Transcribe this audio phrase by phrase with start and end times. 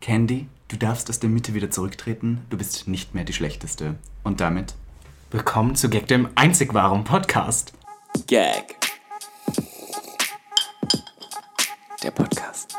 [0.00, 2.46] Candy, du darfst aus der Mitte wieder zurücktreten.
[2.50, 3.96] Du bist nicht mehr die Schlechteste.
[4.22, 4.74] Und damit
[5.30, 7.72] Willkommen zu Gag, dem einzig wahren Podcast.
[8.26, 8.76] Gag.
[12.02, 12.78] Der Podcast.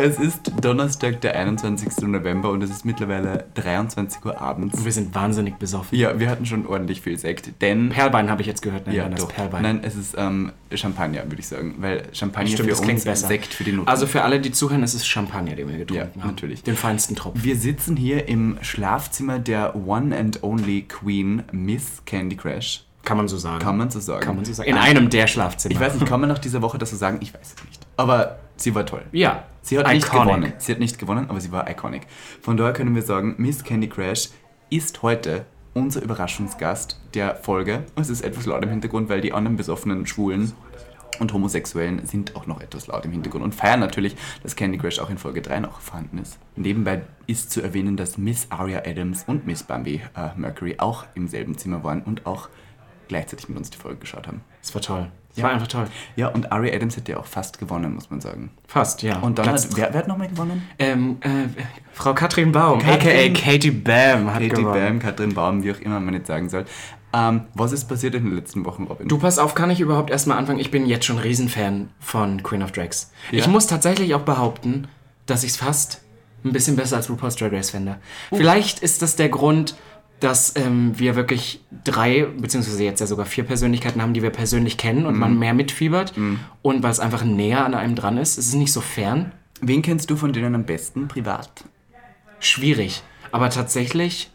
[0.00, 2.06] Es ist Donnerstag, der 21.
[2.06, 4.78] November und es ist mittlerweile 23 Uhr abends.
[4.78, 5.98] Und wir sind wahnsinnig besoffen.
[5.98, 7.88] Ja, wir hatten schon ordentlich viel Sekt, denn...
[7.88, 9.26] Perlbein habe ich jetzt gehört, nennt ja, das.
[9.26, 9.62] Perlbein.
[9.62, 13.26] Nein, es ist ähm, Champagner, würde ich sagen, weil Champagner Stimmt, für uns, besser.
[13.26, 13.88] Sekt für die Noten.
[13.88, 16.30] Also für alle, die zuhören, es ist Champagner, den wir getrunken Ja, haben.
[16.30, 16.62] natürlich.
[16.62, 17.42] Den feinsten Tropfen.
[17.42, 22.84] wir sitzen hier im Schlafzimmer der One and Only Queen, Miss Candy Crash.
[23.04, 23.58] Kann man so sagen.
[23.58, 24.24] Kann man so sagen.
[24.24, 24.70] Kann man so sagen.
[24.70, 25.72] In einem der Schlafzimmer.
[25.72, 27.18] Ich weiß nicht, kann man nach dieser Woche das so sagen?
[27.20, 27.80] Ich weiß es nicht.
[27.96, 29.02] Aber sie war toll.
[29.10, 29.44] Ja.
[29.68, 30.26] Sie hat nicht Iconic.
[30.26, 30.52] gewonnen.
[30.56, 32.06] Sie hat nicht gewonnen, aber sie war iconic.
[32.40, 34.30] Von daher können wir sagen, Miss Candy Crash
[34.70, 37.84] ist heute unser Überraschungsgast der Folge.
[37.94, 40.54] Es ist etwas laut im Hintergrund, weil die anderen besoffenen Schwulen
[41.20, 45.00] und Homosexuellen sind auch noch etwas laut im Hintergrund und feiern natürlich, dass Candy Crash
[45.00, 46.38] auch in Folge 3 noch vorhanden ist.
[46.56, 51.28] Nebenbei ist zu erwähnen, dass Miss Aria Adams und Miss Bambi äh, Mercury auch im
[51.28, 52.48] selben Zimmer waren und auch
[53.08, 54.40] gleichzeitig mit uns die Folge geschaut haben.
[54.62, 55.10] Es war toll.
[55.38, 55.44] Ja.
[55.44, 55.86] war einfach toll.
[56.16, 58.50] Ja, und Aria Adams hätte ja auch fast gewonnen, muss man sagen.
[58.66, 59.18] Fast, ja.
[59.18, 60.68] Und dann Platz hat, wer, wer hat nochmal gewonnen?
[60.78, 61.28] Ähm, äh,
[61.92, 63.32] Frau Katrin Baum, Katrin- a.k.a.
[63.32, 64.72] Katie Bam, hat Katie gewonnen.
[64.72, 66.64] Bam, Katrin Baum, wie auch immer man jetzt sagen soll.
[67.12, 69.08] Ähm, was ist passiert in den letzten Wochen, Robin?
[69.08, 70.58] Du, pass auf, kann ich überhaupt erstmal anfangen?
[70.60, 73.10] Ich bin jetzt schon Riesenfan von Queen of Drags.
[73.30, 73.38] Ja?
[73.38, 74.88] Ich muss tatsächlich auch behaupten,
[75.24, 76.02] dass ich es fast
[76.44, 77.96] ein bisschen besser als RuPaul's Drag Race finde.
[78.30, 79.74] Vielleicht ist das der Grund,
[80.20, 84.76] dass ähm, wir wirklich drei, beziehungsweise jetzt ja sogar vier Persönlichkeiten haben, die wir persönlich
[84.76, 86.12] kennen und man mehr mitfiebert.
[86.62, 88.36] Und weil es einfach näher an einem dran ist.
[88.38, 89.32] Es ist nicht so fern.
[89.60, 91.64] Wen kennst du von denen am besten privat?
[92.40, 93.02] Schwierig.
[93.32, 94.30] Aber tatsächlich.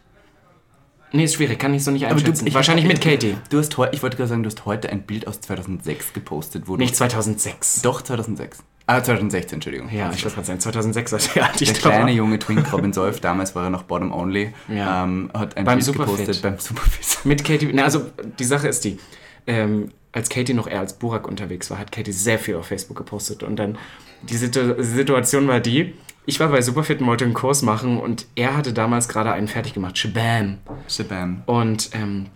[1.12, 2.46] Nee, ist schwierig, kann ich so nicht du- einschätzen.
[2.46, 3.36] ich- Wahrscheinlich mit Katie.
[3.48, 6.76] Du hast ich wollte gerade sagen, du hast heute ein Bild aus 2006 gepostet, wo
[6.76, 6.98] Nicht du...
[6.98, 7.82] 2006.
[7.82, 8.58] Doch, 2006.
[8.86, 9.88] Ah, 2016, Entschuldigung.
[9.90, 12.92] Ja, ich wollte gerade sagen, 2006 war der alt ich Der kleine junge Twink Robin
[12.92, 15.04] Solf, damals war er noch Bottom Only, Ja.
[15.04, 16.16] ähm, hat ein Beim Bild Superfit.
[16.18, 17.24] gepostet beim Superfit.
[17.24, 18.02] Mit Katie, na, also
[18.38, 18.98] die Sache ist die,
[19.46, 22.98] ähm, als Katie noch eher als Burak unterwegs war, hat Katie sehr viel auf Facebook
[22.98, 23.78] gepostet und dann
[24.22, 25.94] die Situ Situation war die,
[26.26, 29.48] ich war bei Superfit und wollte einen Kurs machen und er hatte damals gerade einen
[29.48, 30.58] fertig gemacht, Shabam,
[30.88, 31.42] Shabam.
[31.46, 32.26] und ähm,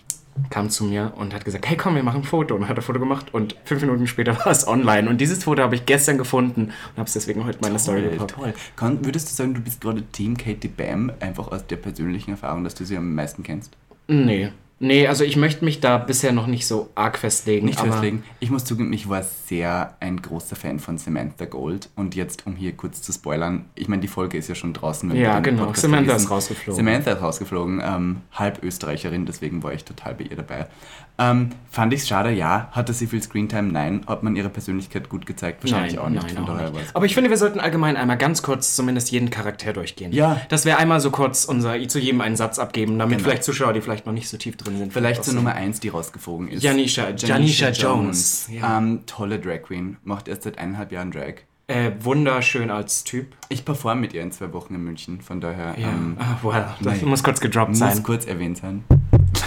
[0.50, 2.82] kam zu mir und hat gesagt, hey komm, wir machen ein Foto und hat ein
[2.82, 6.18] Foto gemacht und fünf Minuten später war es online und dieses Foto habe ich gestern
[6.18, 8.32] gefunden und habe es deswegen heute in meine Story gepackt.
[8.32, 8.54] toll.
[8.76, 12.64] Kann, würdest du sagen, du bist gerade Team Katie Bam, einfach aus der persönlichen Erfahrung,
[12.64, 13.76] dass du sie am meisten kennst?
[14.06, 14.50] Nee,
[14.80, 17.66] nee, also ich möchte mich da bisher noch nicht so arg festlegen.
[17.66, 18.22] Nicht festlegen.
[18.40, 21.88] Ich muss zugeben, ich war sehr ein großer Fan von Samantha Gold.
[21.96, 25.08] Und jetzt, um hier kurz zu spoilern, ich meine, die Folge ist ja schon draußen.
[25.10, 25.64] wenn Ja, genau.
[25.66, 26.24] Podcast Samantha verlesen.
[26.26, 26.76] ist rausgeflogen.
[26.84, 30.66] Samantha ist rausgeflogen, ähm, halb Österreicherin, deswegen war ich total bei ihr dabei.
[31.20, 32.30] Ähm, fand ich es schade?
[32.30, 32.68] Ja.
[32.70, 33.72] Hatte sie viel Screentime?
[33.72, 34.02] Nein.
[34.06, 35.64] Hat man ihre Persönlichkeit gut gezeigt?
[35.64, 36.34] Wahrscheinlich Nein, auch nicht.
[36.34, 36.94] nein, Von auch nicht.
[36.94, 40.12] Aber ich finde, wir sollten allgemein einmal ganz kurz zumindest jeden Charakter durchgehen.
[40.12, 40.40] Ja.
[40.48, 43.28] Dass wir einmal so kurz unser, zu jedem einen Satz abgeben, damit Genau.
[43.28, 44.92] vielleicht Zuschauer, die vielleicht noch nicht so tief drin sind.
[44.92, 46.62] Vielleicht zur Nummer 1, die rausgeflogen ist.
[46.62, 48.48] Janisha, Janisha Jones.
[48.52, 48.78] Ja.
[48.78, 49.96] Ähm, tolle Drag Queen.
[50.04, 51.34] Macht erst seit eineinhalb Jahren Drag.
[51.66, 53.34] Äh, wunderschön als Typ.
[53.48, 55.20] Ich performe mit ihr in zwei Wochen in München.
[55.20, 55.88] Von daher Ja.
[55.88, 57.08] ähm, ah, wow, das nein.
[57.08, 58.02] muss kurz gedroppt muss sein.
[58.04, 58.84] kurz erwähnt sein.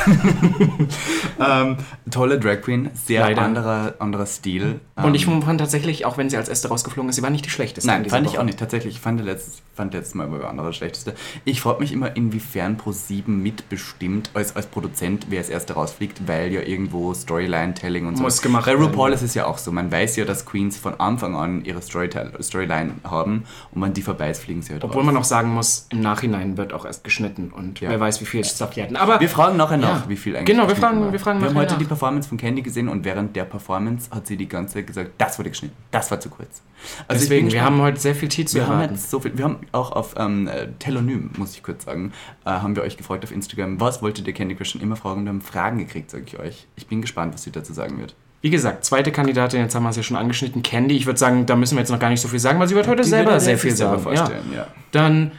[1.39, 1.77] ähm,
[2.09, 3.41] tolle Drag Queen, sehr Leider.
[3.41, 4.79] anderer, anderer Stil.
[5.01, 7.45] Und ich ähm, fand tatsächlich, auch wenn sie als erste rausgeflogen ist, sie war nicht
[7.45, 7.89] die schlechteste.
[7.89, 8.41] in Nein, fand ich Woche.
[8.41, 8.59] auch nicht.
[8.59, 11.15] Tatsächlich, ich fand letztes, fand letztes Mal war andere schlechteste.
[11.45, 16.51] Ich frage mich immer, inwiefern Pro7 mitbestimmt als, als Produzent, wer als erster rausfliegt, weil
[16.51, 18.23] ja irgendwo Storyline-Telling und so.
[18.23, 19.71] Muss gemacht Bei RuPaul ist es ja auch so.
[19.71, 24.01] Man weiß ja, dass Queens von Anfang an ihre Storytell Storyline haben und wenn die
[24.01, 25.05] vorbei ist, fliegen sie halt Obwohl raus.
[25.07, 27.89] man auch sagen muss, im Nachhinein wird auch erst geschnitten und Ja.
[27.89, 28.95] wer weiß, wie viel Stuff die hatten.
[28.95, 30.09] Aber Wir fragen nachher nach, Ja.
[30.09, 31.11] wie viel eigentlich Genau, wir fragen- war.
[31.11, 31.79] wir fragen Wir haben heute nach.
[31.79, 35.11] die Performance von Candy gesehen und während der Performance hat sie die ganze Zeit gesagt,
[35.17, 36.61] das wurde geschnitten, das war zu kurz.
[37.07, 37.65] Also deswegen, wir gespannt.
[37.75, 40.15] haben heute sehr viel Tee zu wir haben jetzt so viel, wir haben auch auf
[40.17, 42.13] ähm, äh, Telonym, muss ich kurz sagen,
[42.45, 45.19] äh, haben wir euch gefragt auf Instagram, was wolltet ihr Candy Crush schon immer fragen
[45.19, 46.67] und wir haben Fragen gekriegt, sage ich euch.
[46.75, 48.15] Ich bin gespannt, was sie dazu sagen wird.
[48.43, 50.95] Wie gesagt, zweite Kandidatin, jetzt haben wir es ja schon angeschnitten, Candy.
[50.97, 52.73] Ich würde sagen, da müssen wir jetzt noch gar nicht so viel sagen, weil sie
[52.73, 54.15] wird heute Die selber sehr viel selber sagen.
[54.15, 54.21] Ja.
[54.25, 54.67] vorstellen, ja.
[54.91, 55.31] Dann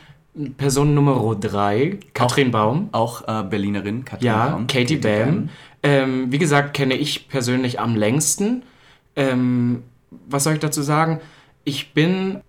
[0.56, 2.88] Person Nummer 3, Katrin Baum.
[2.92, 4.66] Auch äh, Berlinerin, Katrin Ja, Baum.
[4.66, 5.50] Katie Bam.
[5.82, 8.62] Ähm, wie gesagt, kenne ich persönlich am längsten.
[9.14, 9.82] Ähm,
[10.28, 11.20] was soll ich dazu sagen?
[11.64, 12.40] Ich bin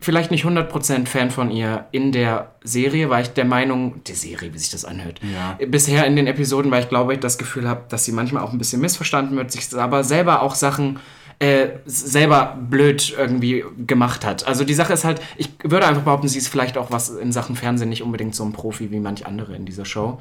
[0.00, 4.52] vielleicht nicht 100% Fan von ihr in der Serie, weil ich der Meinung, die Serie,
[4.52, 5.58] wie sich das anhört, Ja.
[5.66, 8.52] bisher in den Episoden, weil ich glaube, ich das Gefühl habe, dass sie manchmal auch
[8.52, 10.98] ein bisschen missverstanden wird, sich aber selber auch Sachen
[11.40, 14.46] äh, selber blöd irgendwie gemacht hat.
[14.46, 17.32] Also die Sache ist halt, ich würde einfach behaupten, sie ist vielleicht auch was in
[17.32, 20.20] Sachen Fernsehen nicht unbedingt so ein Profi wie manch andere in dieser Show.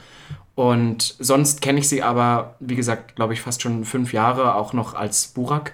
[0.56, 4.74] Und sonst kenne ich sie aber, wie gesagt, glaube ich, fast schon fünf Jahre auch
[4.74, 5.74] noch als Burak.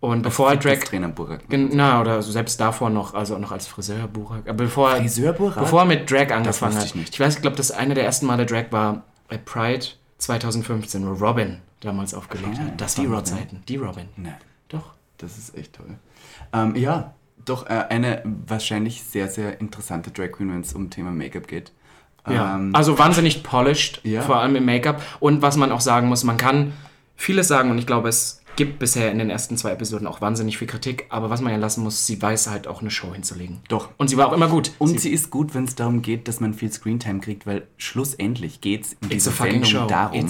[0.00, 1.40] Und bevor er Drag Trainer Burak.
[1.48, 4.42] Na, oder selbst davor noch, also noch als Friseur Burak.
[4.48, 5.58] Aber bevor, er- Friseur Burak?
[5.60, 6.96] bevor er mit Drag angefangen wusste ich hat.
[7.00, 7.14] nicht.
[7.14, 9.86] Ich weiß, ich glaube, das eine der ersten Male Drag war bei Pride
[10.18, 12.80] 2015, wo Robin damals aufgelegt Ah, hat.
[12.80, 13.24] Das die Robin.
[13.24, 13.62] Zeiten.
[13.68, 14.08] Die Robin.
[14.16, 14.34] Nein.
[15.18, 15.96] Das ist echt toll.
[16.52, 17.14] Ähm, ja,
[17.44, 21.72] doch äh, eine wahrscheinlich sehr, sehr interessante Drag Queen, wenn es um Thema Make-up geht.
[22.28, 22.56] Ja.
[22.56, 24.22] Ähm, also wahnsinnig polished, Ja.
[24.22, 25.02] vor allem im Make-up.
[25.20, 26.72] Und was man auch sagen muss, man kann
[27.16, 30.58] vieles sagen und ich glaube, es gibt bisher in den ersten zwei Episoden auch wahnsinnig
[30.58, 31.06] viel Kritik.
[31.08, 33.60] Aber was man ja lassen muss, sie weiß halt auch eine Show hinzulegen.
[33.68, 33.90] Doch.
[33.96, 34.72] Und sie war auch immer gut.
[34.78, 38.60] Und sie ist gut, wenn es darum geht, dass man viel Screentime kriegt, weil schlussendlich
[38.60, 39.86] geht es in dieser Sendung show.
[39.86, 40.26] darum,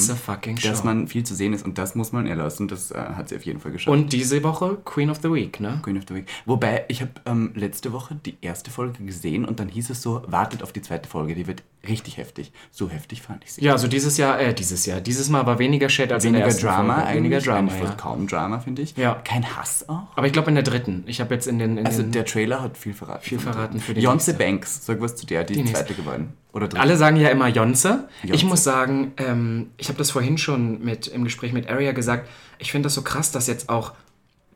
[0.63, 2.69] dass man viel zu sehen ist und das muss man erlassen.
[2.69, 3.93] Das äh, hat sie auf jeden Fall geschafft.
[3.93, 5.81] Und diese Woche Queen of the Week, ne?
[5.83, 6.27] Queen of the Week.
[6.47, 10.23] Wobei, ich habe ähm, letzte Woche die erste Folge gesehen und dann hieß es so,
[10.27, 12.53] wartet auf die zweite Folge, die wird richtig heftig.
[12.71, 13.65] So heftig fand ich sie.
[13.65, 16.47] Ja, also dieses Jahr, äh, dieses Jahr, dieses Mal war weniger Shit als in Weniger
[16.47, 17.17] der ersten Drama Folge.
[17.17, 17.97] Weniger Drama, eigentlich ja.
[18.15, 18.97] Kaum Drama, finde ich.
[18.97, 19.15] Ja.
[19.25, 20.09] Kein Hass auch.
[20.17, 21.05] Aber ich glaube in der dritten.
[21.07, 23.23] Ich habe jetzt in den, in Also den der Trailer hat viel verraten.
[23.25, 24.35] Viel verraten für die Beyoncé nächste.
[24.35, 25.75] Banks, sag was zu der, die, nächste.
[25.75, 26.33] zweite geworden.
[26.53, 26.81] Oder dritte.
[26.81, 28.09] Alle sagen ja immer Jonze.
[28.23, 28.47] Ich Jonze.
[28.47, 32.29] muss sagen, ähm, ich habe das vorhin schon mit, im Gespräch mit Aria gesagt,
[32.59, 33.93] ich finde das so krass, dass jetzt auch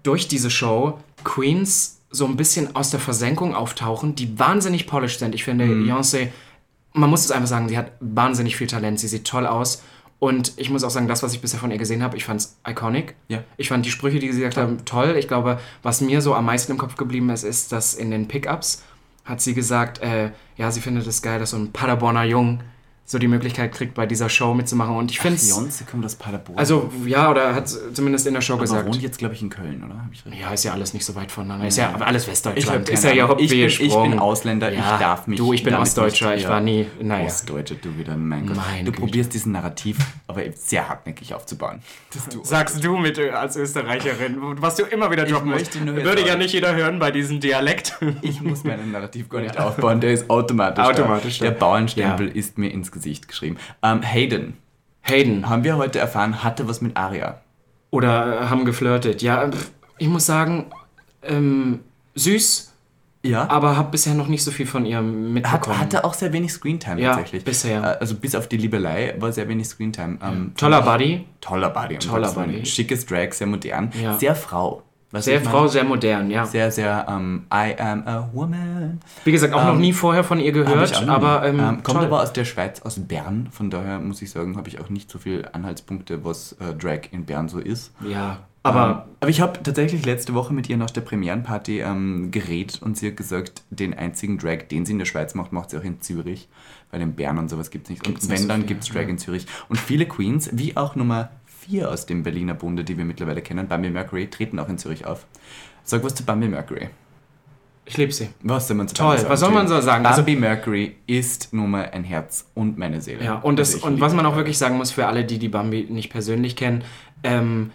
[0.02, 5.34] durch diese Show Queens so ein bisschen aus der Versenkung auftauchen, die wahnsinnig polished sind.
[5.34, 6.28] Ich finde, Beyoncé,
[6.94, 9.82] man muss es einfach sagen, sie hat wahnsinnig viel Talent, sie sieht toll aus.
[10.20, 12.41] Und ich muss auch sagen, das, was ich bisher von ihr gesehen habe, ich fand
[12.41, 13.15] es iconic.
[13.29, 13.44] Ja.
[13.56, 15.15] Ich fand die Sprüche, die sie gesagt haben, toll.
[15.17, 18.26] Ich glaube, was mir so am meisten im Kopf geblieben ist, ist, dass in den
[18.26, 18.82] Pickups
[19.25, 22.61] hat sie gesagt, äh, ja, sie findet es geil, dass so ein Paderborner Jung
[23.10, 24.94] so die Möglichkeit kriegt, bei dieser Show mitzumachen.
[24.94, 25.50] Und ich finde es.
[25.50, 26.58] Beyoncé kommt aus Paderborn.
[26.58, 28.87] Also, ja, oder hat zumindest in der Show aber gesagt.
[28.87, 30.06] wohnt jetzt, glaube ich, in Köln, oder?
[30.12, 30.22] Ich?
[30.38, 31.66] Ja, ist ja alles nicht so weit voneinander.
[31.66, 32.87] Ist ja alles Ich Westdeutschland.
[32.87, 33.38] hab ist ja Ahnung.
[33.38, 35.38] ich, bin, ich bin Ausländer, Ja, ich darf mich.
[35.38, 36.87] Du, ich bin Ostdeutscher, ich war nie.
[37.00, 37.25] Naja.
[37.25, 38.56] Ostdeutscher, du wieder, mein Gott.
[38.56, 39.00] Meine du Güte.
[39.00, 39.96] probierst diesen Narrativ,
[40.26, 41.81] aber sehr hartnäckig aufzubauen.
[42.31, 42.44] Du.
[42.44, 45.82] Sagst du mit äh, als Österreicherin, was du immer wieder droppen musst.
[45.82, 47.99] Würde ja nicht jeder hören bei diesem Dialekt.
[48.20, 50.84] Ich muss meinen Narrativ gar nicht aufbauen, der ist automatisch.
[50.84, 51.38] Automatisch.
[51.38, 51.52] Der.
[51.52, 53.56] Bauernstempel ist mir ins Gesicht geschrieben.
[53.83, 54.56] Ähm, Hayden,
[55.03, 55.49] Hayden.
[55.49, 57.41] haben wir heute erfahren, hatte was mit Aria.
[57.91, 59.23] Oder äh, haben geflirtet.
[59.23, 60.67] Ja, pf, ich muss sagen,
[61.23, 61.81] ähm,
[62.15, 62.73] süß,
[63.23, 63.49] Ja.
[63.50, 65.79] aber habe bisher noch nicht so viel von ihr Hat, mitbekommen.
[65.79, 67.45] hatte auch sehr wenig Screentime Ja, tatsächlich.
[67.45, 67.83] bisher.
[67.83, 70.19] Äh, Also bis auf die Liebelei war sehr wenig Screentime.
[70.23, 71.25] Ähm, Toller Buddy.
[71.41, 72.31] Toller um Toller.
[72.33, 72.65] Body.
[72.67, 73.91] Schickes Drag, sehr modern.
[74.03, 74.17] Ja.
[74.19, 74.83] Sehr Frau.
[75.10, 75.40] Was Sehr?
[75.40, 76.44] Frau, sehr modern, ja.
[76.44, 79.00] Sehr, sehr, ähm, I am a woman.
[79.25, 82.05] Wie gesagt, auch noch Ähm, nie vorher von ihr gehört, aber ähm, ähm, kommt toll.
[82.05, 83.49] aber aus der Schweiz, aus Bern.
[83.50, 87.10] Von daher muss ich sagen, habe ich auch nicht so viele Anhaltspunkte, was äh, Drag
[87.10, 87.93] in Bern so ist.
[88.06, 92.82] ja, aber aber ich habe tatsächlich letzte Woche mit ihr nach der Premierenparty ähm, geredet
[92.82, 95.78] und sie hat gesagt, den einzigen Drag, den sie in der Schweiz macht, macht sie
[95.78, 96.49] auch in Zürich.
[96.90, 98.02] Weil in Bern und sowas gibt es nicht.
[98.02, 99.08] Gibt's und wenn, so dann gibt es Drag ja.
[99.08, 99.46] in Zürich.
[99.69, 101.31] Und viele Queens, wie auch Nummer
[101.69, 105.06] 4 aus dem Berliner Bunde, die wir mittlerweile kennen, Bambi Mercury, treten auch in Zürich
[105.06, 105.26] auf.
[105.85, 106.88] Sag was zu Bambi Mercury.
[107.85, 108.29] ich liebe sie.
[108.43, 110.05] Was soll man zu Toll, Bambi was soll man so sagen?
[110.05, 113.25] Also- Bambi Mercury ist nun mal ein Herz und meine Seele.
[113.25, 115.49] Ja, und, das, Also und was man auch wirklich sagen muss für alle, die die
[115.49, 116.85] Bambi nicht persönlich kennen,
[117.23, 117.70] ähm,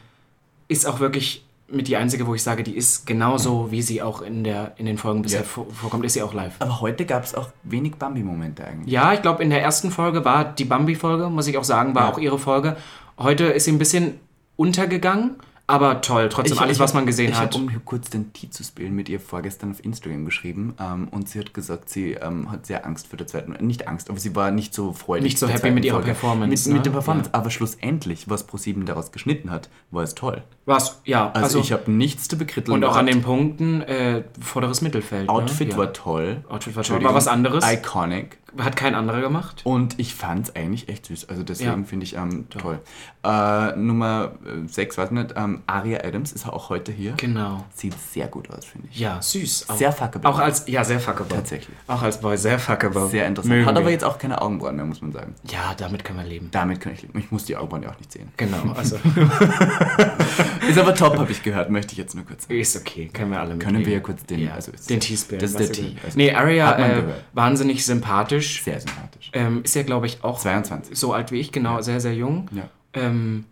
[0.67, 4.21] ist auch wirklich mit die einzige, wo ich sage, die ist genauso, wie sie auch
[4.21, 5.45] in, der, in den Folgen bisher Ja.
[5.45, 6.53] vor, vorkommt, ist sie auch live.
[6.59, 8.91] Aber heute gab es auch wenig Bambi-Momente eigentlich.
[8.93, 12.03] Ja, ich glaube, in der ersten Folge war die Bambi-Folge, muss ich auch sagen, war
[12.03, 12.11] Ja.
[12.13, 12.77] auch ihre Folge.
[13.17, 14.19] Heute ist sie ein bisschen
[14.55, 17.53] untergegangen, aber toll, trotzdem alles, was hab- man gesehen ich hat.
[17.53, 21.07] habe, um hier kurz den Tee zu spielen, mit ihr vorgestern auf Instagram geschrieben ähm,
[21.09, 24.19] und sie hat gesagt, sie ähm, hat sehr Angst für der zweiten, nicht Angst, aber
[24.19, 25.23] sie war nicht so freudig.
[25.23, 26.07] Nicht so happy mit ihrer Folge.
[26.11, 26.73] Performance, Mit, ne?
[26.79, 27.39] mit der Performance, Ja.
[27.39, 30.43] aber schlussendlich, was ProSieben daraus geschnitten hat, war es toll.
[30.65, 31.01] Was?
[31.05, 32.73] Ja, Also, also, ich habe nichts zu bekritteln.
[32.73, 35.29] und auch an den Punkten äh, vorderes Mittelfeld.
[35.29, 35.73] Outfit ne?
[35.73, 35.77] ja.
[35.79, 36.43] war toll.
[36.49, 37.03] Outfit war toll.
[37.03, 37.63] War was anderes.
[37.65, 38.37] Iconic.
[38.57, 39.61] Hat kein anderer gemacht.
[39.63, 41.29] Und ich fand es eigentlich echt süß.
[41.29, 41.87] Also deswegen Ja.
[41.87, 42.79] finde ich ähm, toll.
[43.23, 44.33] Äh, Nummer
[44.67, 47.13] 6, weiß nicht, ähm, Aria Adams ist auch heute hier.
[47.17, 47.63] Genau.
[47.73, 48.99] Sieht sehr gut aus, finde ich.
[48.99, 49.69] Ja, süß.
[49.69, 50.29] Auch, Sehr fuckable.
[50.29, 51.35] Auch als, ja, sehr fuckable.
[51.35, 51.75] Tatsächlich.
[51.87, 53.07] Auch als Boy, sehr fuckable.
[53.09, 53.53] Sehr interessant.
[53.53, 53.91] Mögen Hat aber wir.
[53.93, 55.35] jetzt auch keine Augenbrauen mehr, muss man sagen.
[55.49, 56.49] Ja, damit können wir leben.
[56.51, 57.17] Damit kann ich leben.
[57.17, 58.31] Ich muss die Augenbrauen ja auch nicht sehen.
[58.37, 58.97] Genau, also
[60.67, 62.59] Ist aber top, habe ich gehört, möchte ich jetzt nur kurz sagen.
[62.59, 63.85] ist okay, können wir alle Können mitleben.
[63.85, 65.39] wir ja kurz den, Ja, also den Teaspoon.
[65.39, 65.95] Das ist der Tee.
[66.03, 68.42] Also nee, Aria, man äh, wahnsinnig sympathisch.
[68.63, 69.29] Sehr sympathisch.
[69.33, 70.97] Ähm, ist ja, glaube ich, auch 22.
[70.97, 72.47] so alt wie ich, genau, sehr, sehr jung.
[72.51, 72.63] Ja.
[72.93, 73.45] Ähm,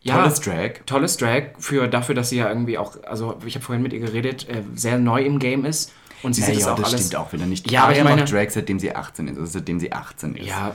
[0.00, 0.70] ja, Tolles Drag.
[0.86, 4.00] tolles Drag für dafür, dass sie ja irgendwie auch, also ich habe vorhin mit ihr
[4.00, 5.92] geredet, äh, sehr neu im Game ist
[6.24, 7.06] und sie sieht das Naja, auch das alles.
[7.06, 7.70] stimmt auch wieder nicht.
[7.70, 10.46] Ja, aber ich meine- Drag seitdem sie 18 ist, also seitdem sie 18 ist.
[10.48, 10.74] Ja,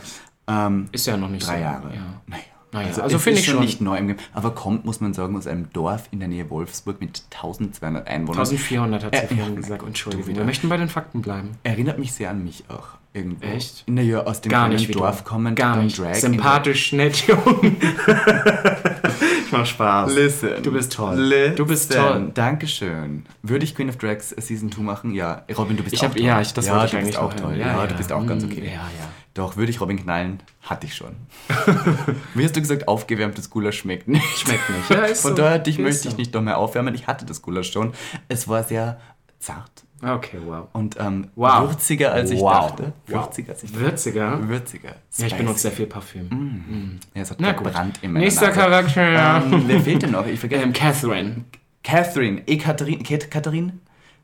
[0.49, 1.61] Ähm, ist ja noch nicht drei so.
[1.61, 1.93] Jahre.
[1.93, 2.21] Ja.
[2.27, 2.43] Naja.
[2.73, 3.61] Naja, also, also finde ist ich schon.
[3.61, 4.17] nicht neu im Game.
[4.33, 8.39] Aber kommt, muss man sagen, aus einem Dorf in der Nähe Wolfsburg mit 1200 Einwohnern.
[8.45, 9.83] 1400 hat sie Äh, vorhin ja, gesagt.
[9.87, 10.35] Entschuldigung.
[10.35, 11.51] Wir möchten bei den Fakten bleiben.
[11.63, 12.89] Erinnert mich sehr an mich auch.
[13.17, 13.45] Irgendwo.
[13.45, 13.83] Echt?
[13.87, 15.29] Naja, aus dem Gar kleinen Dorf du.
[15.29, 15.55] kommend.
[15.57, 15.97] Gar dann nicht.
[15.97, 17.75] Drag Sympathisch, nett, jung.
[19.45, 20.13] ich mach Spaß.
[20.13, 20.61] Listen.
[20.63, 21.15] Du bist toll.
[21.19, 21.55] Listen.
[21.55, 22.31] Du bist toll.
[22.33, 23.25] Dankeschön.
[23.41, 25.13] Würde ich Queen of Drags Season 2 machen?
[25.13, 25.43] Ja.
[25.57, 26.21] Robin, du bist Ich auch hab, toll.
[26.25, 27.55] ja, ich, das ja, ich du bist auch toll.
[27.55, 27.59] hören.
[27.59, 28.65] Ja, du bist auch ganz Mm, okay.
[28.65, 29.09] Ja, ja.
[29.33, 30.41] Doch, würde ich Robin knallen?
[30.61, 31.15] Hatte ich schon.
[32.33, 34.25] Wie hast du gesagt, aufgewärmtes Gulasch schmeckt nicht.
[34.39, 34.89] Schmeckt nicht.
[34.89, 35.37] Ja, ist Von so.
[35.37, 36.09] daher dich Ist möchte so.
[36.09, 36.93] ich nicht noch mehr aufwärmen.
[36.95, 37.93] Ich hatte das Gulasch schon.
[38.29, 38.99] Es war sehr
[39.39, 40.67] zart Okay, wow.
[40.73, 41.69] und ähm, Wow.
[41.69, 42.67] würziger, als ich Wow.
[42.67, 42.93] dachte.
[43.07, 44.47] Würziger, als ich Würziger?
[44.47, 44.89] Würziger.
[44.89, 45.35] Ja, ich Spicy.
[45.37, 46.99] benutze sehr viel Parfüm.
[47.15, 48.51] Ja, es hat Na gebrannt in meiner Nächster.
[48.51, 49.41] Charakter.
[49.43, 50.27] Ähm, wer fehlt denn noch?
[50.27, 50.63] Ich vergesse.
[50.63, 51.45] Ähm, Catherine.
[51.83, 52.41] Catherine.
[52.47, 53.03] Ekaterine.
[53.03, 53.73] Kat- Katharine?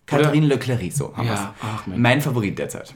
[0.06, 2.00] Catherine Leclerc, so haben Ja, ach, Mensch.
[2.00, 2.94] Mein Favorit derzeit.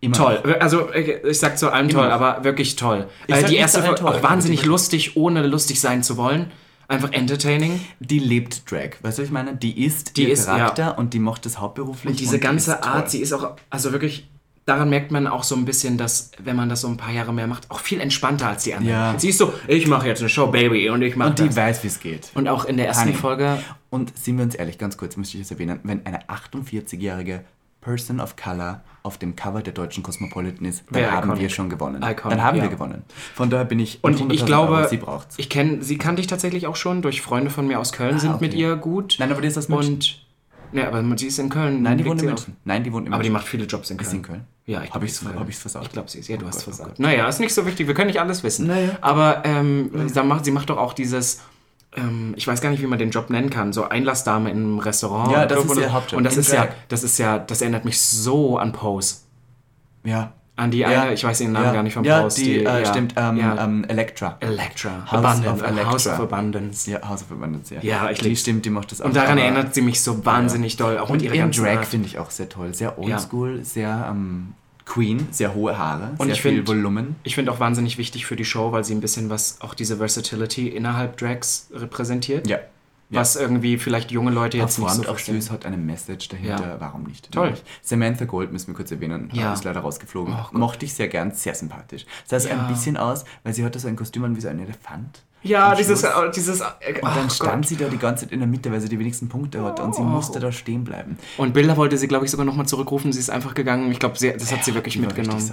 [0.00, 0.56] Immer Toll.
[0.60, 2.14] Also, ich sag zu allem toll, noch.
[2.14, 3.08] aber wirklich toll.
[3.26, 6.52] Äh, die erste Folge toll, auch wahnsinnig lustig, ohne lustig sein zu wollen.
[6.88, 7.80] Einfach entertaining.
[8.00, 8.96] Die lebt Drag.
[9.02, 9.54] Weißt du, was ich meine?
[9.54, 12.12] Die ist Die ihr ist- Charakter und die macht das hauptberuflich.
[12.12, 12.90] Und diese die ganze ist toll.
[12.92, 14.26] Art, sie ist auch, also wirklich,
[14.64, 17.34] daran merkt man auch so ein bisschen, dass, wenn man das so ein paar Jahre
[17.34, 18.90] mehr macht, auch viel entspannter als die anderen.
[18.94, 19.18] Ja.
[19.18, 21.56] Sie ist so, ich mache jetzt eine Show, Baby, und ich mache Und die das.
[21.56, 22.30] weiß, wie es geht.
[22.34, 23.14] Und auch in der ersten Honey.
[23.14, 23.58] Folge,
[23.90, 27.44] Und sind wir uns ehrlich, ganz kurz möchte ich es erwähnen, wenn eine 48-jährige
[27.80, 31.42] Person of Color auf dem Cover der deutschen Cosmopolitan ist, dann Wäre haben iconic.
[31.42, 32.02] wir schon gewonnen.
[32.02, 32.64] Iconic, dann haben ja.
[32.64, 33.04] wir gewonnen.
[33.34, 35.38] Von daher bin ich und 100.000 ich glaube, Euro, sie braucht's.
[35.38, 38.30] ich kenne, sie kannte ich tatsächlich auch schon, durch Freunde von mir aus Köln sind
[38.34, 38.44] okay.
[38.46, 39.16] mit ihr gut.
[39.18, 39.94] Nein, aber die ist aus München.
[39.94, 40.24] Und,
[40.72, 41.82] ja, aber sie ist in Köln.
[41.82, 42.56] Nein, die wohnt in München.
[42.64, 43.14] Nein, die wohnt in.
[43.14, 44.06] Aber die macht viele Jobs in Köln.
[44.06, 44.44] Ist in Köln?
[44.66, 45.84] Ja, ich Hab ich's- glaub, hab ich's versaut?
[45.84, 46.28] Ich glaube, sie ist.
[46.28, 46.86] Ja, du Oh hast Gott, oh versaut.
[46.88, 46.98] Gott.
[46.98, 47.86] Naja, ist nicht so wichtig.
[47.86, 48.66] Wir können nicht alles wissen.
[48.66, 48.90] Naja.
[49.00, 51.40] Aber ähm, sie, macht, sie macht doch auch dieses.
[51.96, 53.72] Ähm, ich weiß gar nicht, wie man den Job nennen kann.
[53.72, 55.32] So Einlassdame in einem Restaurant.
[55.32, 56.18] Ja, das ist ihr Hauptjob.
[56.18, 59.16] Und das ist ja, das ist ja, das erinnert mich so an Pose.
[60.04, 60.32] Ja.
[60.56, 60.88] An die ja.
[60.88, 61.72] eine, ich weiß den Namen ja.
[61.72, 62.42] gar nicht von ja, Pose.
[62.42, 62.84] Die, äh, ja.
[62.84, 63.64] stimmt, ähm, ja.
[63.64, 64.36] ähm, Electra.
[64.40, 65.06] Electra.
[65.10, 65.50] House Abundance.
[65.50, 65.92] of Electra.
[65.92, 66.90] House of Abundance.
[66.90, 67.80] Ja, House of Abundance, ja.
[67.80, 69.06] Ja, ich die stimmt, die macht das auch.
[69.06, 70.98] Und daran erinnert sie mich so wahnsinnig doll.
[70.98, 72.74] Auch Und ihren Drag finde ich auch sehr toll.
[72.74, 74.54] Sehr oldschool, sehr ähm,
[74.88, 77.16] Queen, sehr hohe Haare, Und sehr ich viel find- Volumen.
[77.22, 79.98] Ich finde auch wahnsinnig wichtig für die Show, weil sie ein bisschen was, auch diese
[79.98, 82.48] Versatility innerhalb Drags repräsentiert.
[82.48, 82.58] Ja.
[83.10, 85.40] Was irgendwie vielleicht junge Leute jetzt nicht so auch verstehen.
[85.40, 86.76] süß, hat eine Message dahinter, Ja.
[86.80, 87.32] warum nicht?
[87.32, 87.54] Toll.
[87.80, 89.54] Samantha Gold müssen wir kurz erwähnen, Ja.
[89.54, 90.34] ist leider rausgeflogen.
[90.34, 90.58] Oh.
[90.58, 92.04] Mochte ich sehr gern, sehr sympathisch.
[92.26, 92.60] Sah so Ja.
[92.60, 95.22] ein bisschen aus, weil sie hatte so ein Kostüm an wie so ein Elefant.
[95.42, 96.60] Ja, dieses, äh, dieses.
[96.60, 96.64] Äh,
[97.00, 97.66] Und dann stand Gott.
[97.68, 99.94] sie da die ganze Zeit in der Mitte, weil sie die wenigsten Punkte hatte und
[99.94, 100.04] sie Oh.
[100.04, 101.16] musste da stehen bleiben.
[101.36, 103.12] Und Bilder wollte sie, glaube ich, sogar nochmal zurückrufen.
[103.12, 103.90] Sie ist einfach gegangen.
[103.92, 105.52] Ich glaube, das hat sie wirklich war mitgenommen.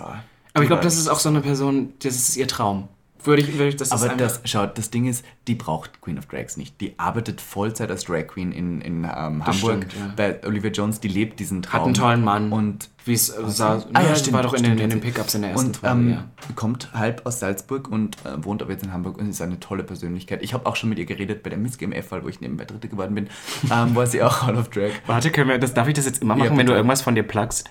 [0.53, 2.87] Aber ich glaube, das ist auch so eine Person, das ist ihr Traum.
[3.25, 6.27] Würde ich, würde ich das Aber das, schaut, das Ding ist, die braucht Queen of
[6.27, 6.79] Drags nicht.
[6.81, 9.55] Die arbeitet Vollzeit als Drag Queen in, in ähm, Hamburg.
[9.55, 10.13] stimmt, ja.
[10.15, 11.73] Bei Olivia Jones, die lebt diesen Traum.
[11.73, 12.51] hat einen tollen Mann.
[12.51, 13.83] Und wie es äh, sah.
[13.93, 15.01] Ah, ja, das stimmt, war doch in, stimmt, den, in den.
[15.01, 15.95] Pickups in der ersten und Folge.
[15.95, 16.25] ähm, ja.
[16.55, 19.83] kommt halb aus Salzburg und äh, wohnt aber jetzt in Hamburg und ist eine tolle
[19.83, 20.41] Persönlichkeit.
[20.43, 22.87] Ich habe auch schon mit ihr geredet bei der Miss GMF-Wahl, wo ich nebenbei Dritte
[22.87, 23.27] geworden bin.
[23.71, 24.91] Ähm, war sie auch Hall of Drag.
[25.05, 27.15] Warte, können wir, das, darf ich das jetzt immer machen, Ja, wenn du irgendwas von
[27.15, 27.69] dir plugst?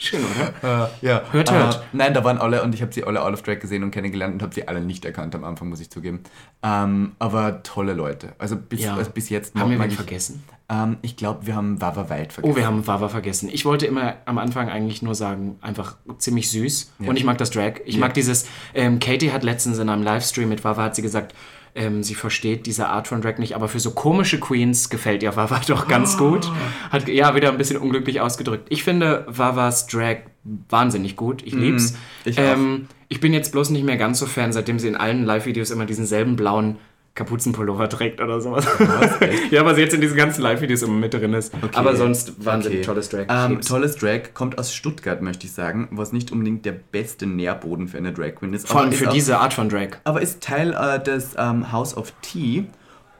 [0.00, 0.54] Schön, oder?
[1.02, 1.22] Äh, ja.
[1.32, 1.74] Hört, hört.
[1.76, 3.90] Äh, nein, da waren alle und ich habe sie alle All of Drag gesehen und
[3.90, 6.20] kennengelernt und habe sie alle nicht erkannt am Anfang, muss ich zugeben.
[6.62, 8.32] Ähm, aber tolle Leute.
[8.38, 8.94] Also bis, Ja.
[8.96, 10.44] also bis jetzt Haben wir wen vergessen?
[10.70, 12.52] Ähm, ich glaube, wir haben Wawa Wild vergessen.
[12.52, 13.48] Oh, wir haben Wawa vergessen.
[13.52, 16.92] Ich wollte immer am Anfang eigentlich nur sagen, einfach ziemlich süß.
[17.00, 17.08] Ja.
[17.08, 17.80] Und ich mag das Drag.
[17.84, 18.00] Ich Ja.
[18.00, 18.46] mag dieses.
[18.74, 21.34] Ähm, Katie hat letztens in einem Livestream mit Wawa hat sie gesagt,
[21.74, 25.34] ähm, sie versteht diese Art von Drag nicht, aber für so komische Queens gefällt ihr
[25.36, 26.30] Wawa doch ganz Oh.
[26.30, 26.50] gut.
[26.90, 28.66] Hat ja wieder ein bisschen unglücklich ausgedrückt.
[28.70, 30.18] Ich finde Wawas Drag
[30.68, 31.42] wahnsinnig gut.
[31.44, 31.92] Ich lieb's.
[31.92, 31.98] Mhm.
[32.24, 35.24] ich ähm, ich bin jetzt bloß nicht mehr ganz so Fan, seitdem sie in allen
[35.24, 36.76] Live-Videos immer diesen selben blauen
[37.18, 38.64] Kapuzenpullover trägt oder sowas.
[39.50, 41.52] ja, aber sie jetzt in diesen ganzen Live-Videos immer mit drin ist.
[41.74, 42.86] Aber sonst wahnsinnig Okay.
[42.86, 43.26] tolles Drag.
[43.28, 47.88] Ähm, tolles Drag, kommt aus Stuttgart, möchte ich sagen, was nicht unbedingt der beste Nährboden
[47.88, 48.68] für eine Drag Queen ist.
[48.68, 49.98] Vor allem aber für ist auch, diese Art von Drag.
[50.04, 52.66] Aber ist Teil äh, des ähm, House of Tea.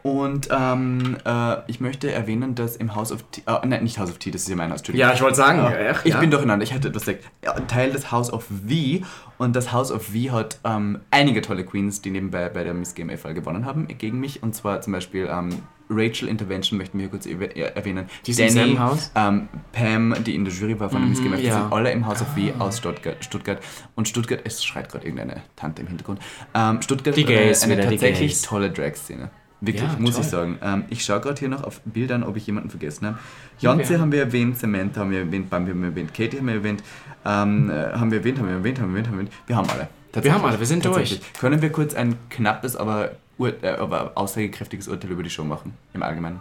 [0.09, 4.11] Und ähm, äh, ich möchte erwähnen, dass im House of Tea, äh, nein, nicht House
[4.11, 4.83] of Tea, das ist ja mein Haus.
[4.93, 6.21] Ja, ich wollte sagen, Ah, ach, ich ja.
[6.21, 7.25] bin durcheinander, ich hätte etwas gesagt.
[7.45, 9.05] Ja, Teil des House of V
[9.39, 12.95] und das House of V hat ähm, einige tolle Queens, die nebenbei bei der Miss
[12.95, 14.43] GMFL gewonnen haben, gegen mich.
[14.43, 15.51] Und zwar zum Beispiel ähm,
[15.91, 18.09] Rachel Intervention möchten wir hier kurz äh, erwähnen.
[18.27, 19.11] Die ist im selben Haus?
[19.15, 21.61] Ähm, Pam, die in der Jury war von der Miss GMFL, die ja.
[21.63, 23.25] sind alle im House of V aus Stuttgart.
[23.25, 23.59] Stuttgart.
[23.95, 26.21] Und Stuttgart, es schreit gerade irgendeine Tante im Hintergrund.
[26.55, 29.31] Ähm, Stuttgart Die hat eine, eine tatsächlich tolle Drag-Szene.
[29.61, 30.21] Wirklich, Ja, muss toll.
[30.25, 30.59] ich sagen.
[30.63, 33.19] Ähm, ich schaue gerade hier noch auf Bildern, ob ich jemanden vergessen habe.
[33.59, 36.47] Jonze wir- haben wir erwähnt, Samantha haben wir erwähnt, Bambi haben wir erwähnt, Katie haben
[36.47, 36.83] wir erwähnt,
[37.25, 39.33] ähm, äh, haben wir erwähnt, haben wir erwähnt, haben wir erwähnt, haben wir erwähnt.
[39.47, 39.89] Wir haben alle.
[40.23, 41.21] Wir haben alle, wir sind Tatsächlich.
[41.35, 45.75] Können wir kurz ein knappes, aber, ur äh, aber aussagekräftiges Urteil über die Show machen?
[45.93, 46.39] Im Allgemeinen.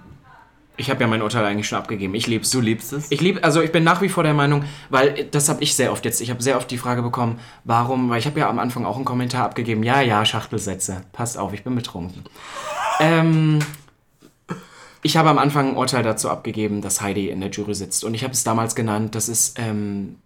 [0.79, 2.13] Ich habe ja mein Urteil eigentlich schon abgegeben.
[2.13, 2.51] Ich lieb's.
[2.51, 3.12] Du liebst es?
[3.12, 5.91] Ich liebe, also ich bin nach wie vor der Meinung, weil das habe ich sehr
[5.91, 8.60] oft jetzt, ich habe sehr oft die Frage bekommen, warum, weil ich habe ja am
[8.60, 12.24] Anfang auch einen Kommentar abgegeben, ja, ja, Schachtelsätze, passt auf, ich bin betrunken.
[13.00, 13.60] ähm,
[15.01, 18.13] ich habe am Anfang ein Urteil dazu abgegeben, dass Heidi in der Jury sitzt und
[18.13, 20.17] ich habe es damals genannt, das ist ähm,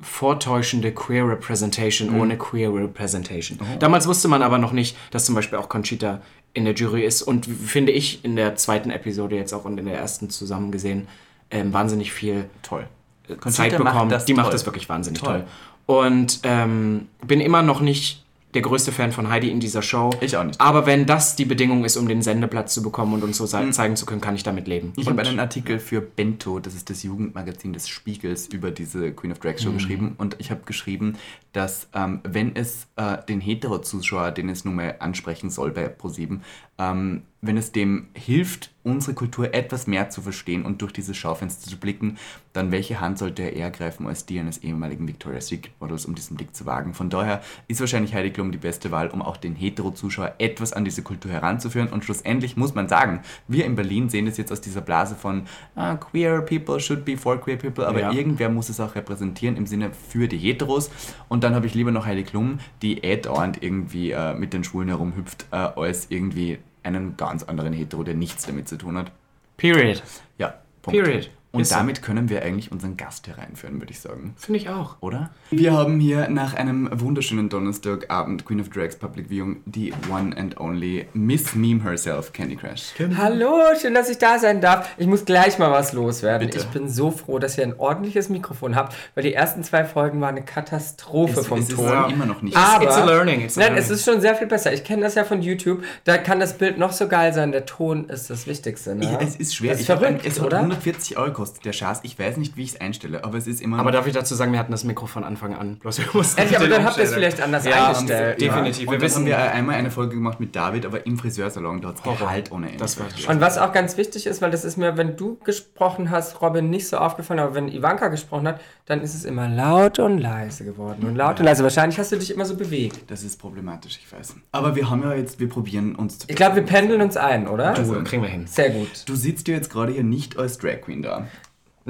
[0.00, 3.58] vortäuschende Queer Representation ohne Queer Representation.
[3.80, 6.20] Damals wusste man aber noch nicht, dass zum Beispiel auch Conchita
[6.58, 9.86] in der Jury ist und finde ich in der zweiten Episode jetzt auch und in
[9.86, 11.08] der ersten zusammen gesehen
[11.50, 12.86] ähm, wahnsinnig viel toll.
[13.28, 14.10] Zeit Conchita macht bekommen.
[14.10, 14.52] das die macht toll.
[14.52, 15.44] das wirklich wahnsinnig Toll.
[15.86, 15.96] toll.
[16.02, 18.24] Und ähm, bin immer noch nicht
[18.54, 20.08] der größte Fan von Heidi in dieser Show.
[20.22, 20.58] Ich auch nicht.
[20.58, 23.68] Aber wenn das die Bedingung ist, um den Sendeplatz zu bekommen und uns so sei-
[23.70, 24.88] zeigen zu können, kann ich damit leben.
[24.88, 24.94] Hm.
[24.96, 29.32] Ich habe einen Artikel für Bento, das ist das Jugendmagazin des Spiegels, über diese Queen
[29.32, 29.58] of Drag.
[29.58, 30.14] Show geschrieben.
[30.16, 31.16] Und ich habe geschrieben,
[31.52, 36.42] dass ähm, wenn es äh, den Hetero-Zuschauer, den es nun mal ansprechen soll bei ProSieben,
[36.78, 41.70] ähm, wenn es dem hilft, unsere Kultur etwas mehr zu verstehen und durch dieses Schaufenster
[41.70, 42.18] zu blicken,
[42.52, 46.16] dann welche Hand sollte er eher greifen als die eines ehemaligen Victoria's Secret Models, um
[46.16, 46.94] diesen Blick zu wagen.
[46.94, 50.84] Von daher ist wahrscheinlich Heidi Klum die beste Wahl, um auch den Hetero-Zuschauer etwas an
[50.84, 51.88] diese Kultur heranzuführen.
[51.88, 55.42] Und schlussendlich muss man sagen, wir in Berlin sehen das jetzt aus dieser Blase von
[55.76, 58.12] ah, queer people should be for queer people, aber Ja.
[58.12, 60.90] irgendwer muss es auch repräsentieren im Sinne für die Heteros.
[61.28, 64.64] Und dann habe ich lieber noch Heidi Klum, die eh dauernd irgendwie äh, mit den
[64.64, 69.12] Schwulen herumhüpft, äh, als irgendwie einen ganz anderen Hetero, der nichts damit zu tun hat.
[69.56, 70.02] Period.
[70.38, 71.00] Ja, Punkt.
[71.00, 71.30] Period.
[71.58, 71.76] Und Ist so.
[71.76, 74.34] damit können wir eigentlich unseren Gast hereinführen, würde ich sagen.
[74.36, 74.96] Finde ich auch.
[75.00, 75.30] Oder?
[75.50, 80.58] Wir haben hier nach einem wunderschönen Donnerstagabend Queen of Drags Public Viewing die one and
[80.60, 82.92] only Miss Meme herself, Candy Crash.
[83.16, 84.88] Hallo, schön, dass ich da sein darf.
[84.98, 86.46] Ich muss gleich mal was loswerden.
[86.48, 86.58] Bitte.
[86.58, 90.20] Ich bin so froh, dass ihr ein ordentliches Mikrofon habt, weil die ersten zwei Folgen
[90.20, 92.10] waren eine Katastrophe Es, vom es ist Ton.
[92.10, 92.56] immer noch nicht.
[92.56, 93.84] Aber, It's a learning, it's a nein, learning.
[93.84, 94.72] es ist schon sehr viel besser.
[94.72, 95.82] Ich kenne das ja von YouTube.
[96.04, 97.52] Da kann das Bild noch so geil sein.
[97.52, 98.94] Der Ton ist das Wichtigste.
[98.94, 99.04] Ne?
[99.04, 99.70] Ja, es ist schwer.
[99.72, 100.58] Das ist ich verrückt, ein, es hat oder?
[100.58, 102.00] 140 Euro gekostet, der Schaß.
[102.02, 104.34] Ich weiß nicht, wie ich es einstelle, aber es ist immer Aber darf ich dazu
[104.34, 105.76] sagen, wir hatten das Mikro von Anfang an.
[105.76, 108.40] Bloß wir mussten Ehrlich, aber dann habt ihr es vielleicht anders Ja, eingestellt.
[108.40, 108.88] definitiv.
[108.88, 111.88] Und Wir wissen, haben wir einmal eine Folge gemacht mit David, aber im Friseursalon, da
[111.88, 112.78] hat es Gehalt ohne Ende.
[112.78, 116.10] Das war Und was auch ganz wichtig ist, weil das ist mir, wenn du gesprochen
[116.10, 119.98] hast, Robin, nicht so aufgefallen, aber wenn Ivanka gesprochen hat, dann ist es immer laut
[119.98, 121.06] und leise geworden.
[121.06, 121.62] Und laut und leise.
[121.62, 123.10] Wahrscheinlich hast du dich immer so bewegt.
[123.10, 124.36] Das ist problematisch, ich weiß.
[124.52, 126.26] Aber wir haben ja jetzt, wir probieren uns zu...
[126.28, 127.74] Ich glaube, wir pendeln uns ein, oder?
[127.74, 128.46] du, kriegen wir hin.
[128.46, 128.88] Sehr gut.
[129.06, 131.26] Du sitzt ja jetzt gerade hier nicht als Drag Queen da.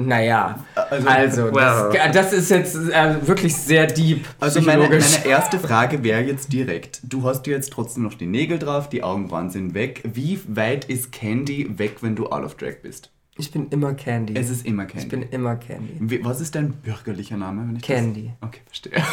[0.01, 1.89] Naja, Also- also, Well.
[1.91, 4.25] das, das ist jetzt äh, wirklich sehr deep.
[4.39, 7.01] Also meine, meine erste Frage wäre jetzt direkt.
[7.03, 10.01] Du hast dir jetzt trotzdem noch die Nägel drauf, die Augenbrauen sind weg.
[10.05, 13.11] Wie weit ist Candy weg, wenn du out of drag bist?
[13.39, 14.35] Ich bin immer Candy.
[14.35, 15.03] Es ist immer Candy.
[15.03, 15.93] ich bin immer Candy.
[15.99, 17.67] Wie- Was ist dein bürgerlicher Name?
[17.67, 18.31] Wenn ich Candy.
[18.41, 18.49] Das?
[18.49, 19.03] Okay, verstehe.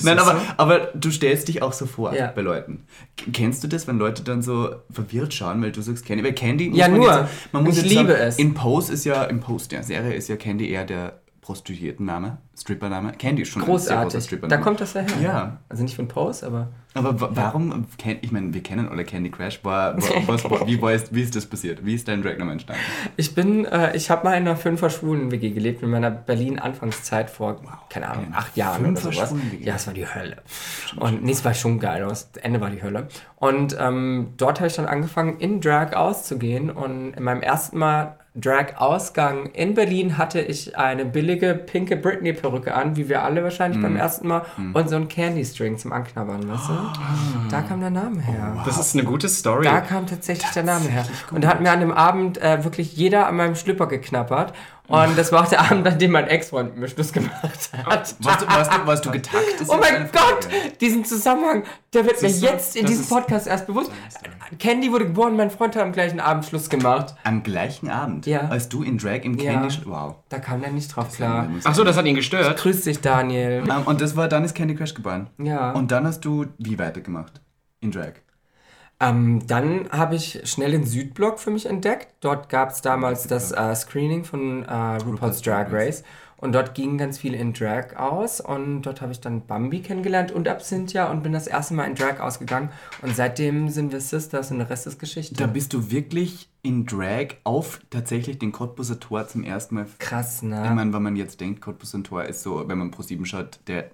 [0.04, 2.28] Nein, aber, aber du stellst dich auch so vor Ja.
[2.34, 2.84] bei Leuten.
[3.32, 6.22] Kennst du das, wenn Leute dann so verwirrt schauen, weil du sagst Candy?
[6.24, 7.12] Weil Candy muss Ja, man nur.
[7.20, 8.38] Jetzt, man muss Ich liebe sagen, es.
[8.38, 13.12] In Pose ist ja, im Post der Serie ist ja Candy eher der Prostituiertenname, Strippername.
[13.12, 14.24] Candy ist schon ein sehr großer Großartig.
[14.24, 14.58] Strippername.
[14.58, 15.10] Da kommt das ja her.
[15.22, 15.56] Ja.
[15.68, 16.68] Also nicht von Pose, aber.
[16.94, 20.80] Aber wa- warum, kennt, ich meine, wir kennen alle Candy Crash, war, war, was, wie,
[20.82, 21.84] war ist, wie ist das passiert?
[21.84, 22.82] Wie ist dein Dragname entstanden?
[23.16, 27.30] Ich bin, äh, ich habe mal in einer fünfer schwulen WG gelebt in meiner Berlin-Anfangszeit
[27.30, 29.34] vor, keine Ahnung, eine acht Jahren oder sowas.
[29.60, 30.38] Ja, es war die Hölle.
[30.98, 33.08] Und nee, es war schon geil, aber das Ende war die Hölle.
[33.36, 36.70] Und ähm, dort habe ich dann angefangen, in Drag auszugehen.
[36.70, 42.96] Und in meinem ersten Mal Drag-Ausgang in Berlin hatte ich eine billige pinke Britney-Perücke an,
[42.96, 43.82] wie wir alle wahrscheinlich Mhm.
[43.82, 44.42] beim ersten Mal,
[44.74, 46.72] und so ein Candy-String zum Anknabbern, weißt du?
[47.50, 48.62] Da kam der Name her.
[48.64, 49.64] Das ist eine gute Story.
[49.64, 51.04] Da kam tatsächlich der Name her.
[51.32, 54.52] Und da hat mir an dem Abend äh, wirklich jeder an meinem Schlüpper geknappert.
[54.88, 58.14] Und das war auch der Abend, an dem mein Ex-Freund mit mir Schluss gemacht hat.
[58.20, 59.60] Warst du, warst du, warst du getakt?
[59.60, 60.08] Ist Oh mein.
[60.12, 60.48] Gott,
[60.80, 62.34] diesen Zusammenhang, der wird mir du?
[62.46, 63.90] jetzt in Das diesem Podcast erst bewusst.
[64.58, 67.14] Candy wurde geboren, mein Freund hat am gleichen Abend Schluss gemacht.
[67.24, 68.48] Am gleichen Abend, Ja.
[68.48, 69.52] als du in Drag im Ja.
[69.54, 69.74] Candy...
[69.86, 70.16] Wow.
[70.28, 71.48] Da kam der nicht drauf klar.
[71.64, 72.56] Ach so, das hat ihn gestört.
[72.58, 73.64] Grüß dich, Daniel.
[73.68, 75.28] Ähm, und das war, dann ist Candy Crash geboren.
[75.38, 75.72] Ja.
[75.72, 77.40] Und dann hast du wie weitergemacht?
[77.80, 78.12] In Drag?
[78.98, 82.08] Ähm, dann habe ich schnell den Südblock für mich entdeckt.
[82.20, 86.02] Dort gab es damals das äh, Screening von äh, RuPaul's Drag Race.
[86.38, 88.40] Und dort gingen ganz viele in Drag aus.
[88.40, 91.94] Und dort habe ich dann Bambi kennengelernt und Absinthia und bin das erste Mal in
[91.94, 92.70] Drag ausgegangen.
[93.02, 95.34] Und seitdem sind wir Sisters und der Rest ist Geschichte.
[95.34, 99.86] Da bist du wirklich in Drag auf tatsächlich den Cottbuser Tor zum ersten Mal.
[99.98, 100.70] Krass, Ich ne?
[100.74, 103.90] meine, wenn man jetzt denkt, Cottbuser Tor ist so, wenn man pro 7 schaut, der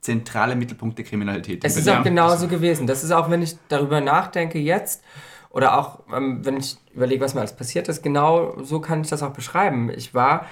[0.00, 1.64] zentrale Mittelpunkt der Kriminalität.
[1.64, 2.86] Es ist auch genauso gewesen.
[2.86, 5.02] Das ist auch, wenn ich darüber nachdenke jetzt,
[5.50, 9.08] oder auch, ähm, wenn ich überlege, was mir alles passiert ist, genau so kann ich
[9.08, 9.90] das auch beschreiben.
[9.90, 10.46] Ich war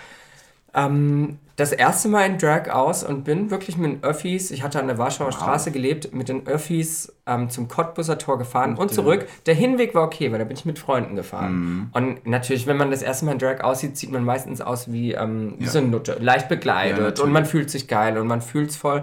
[0.75, 4.79] Ähm, das erste Mal in Drag aus und bin wirklich mit den Öffis, ich hatte
[4.79, 9.27] an der Warschauer Straße gelebt, mit den Öffis ähm, zum Cottbuser Tor gefahren und zurück.
[9.47, 11.90] Der Hinweg war okay, weil da bin ich mit Freunden gefahren.
[11.92, 15.14] Und natürlich, wenn man das erste Mal in Drag aussieht, sieht man meistens aus wie
[15.14, 17.21] ähm, so eine Nutte, leicht Ja, bekleidet natürlich.
[17.25, 19.03] und man fühlt sich geil und man fühlt's voll.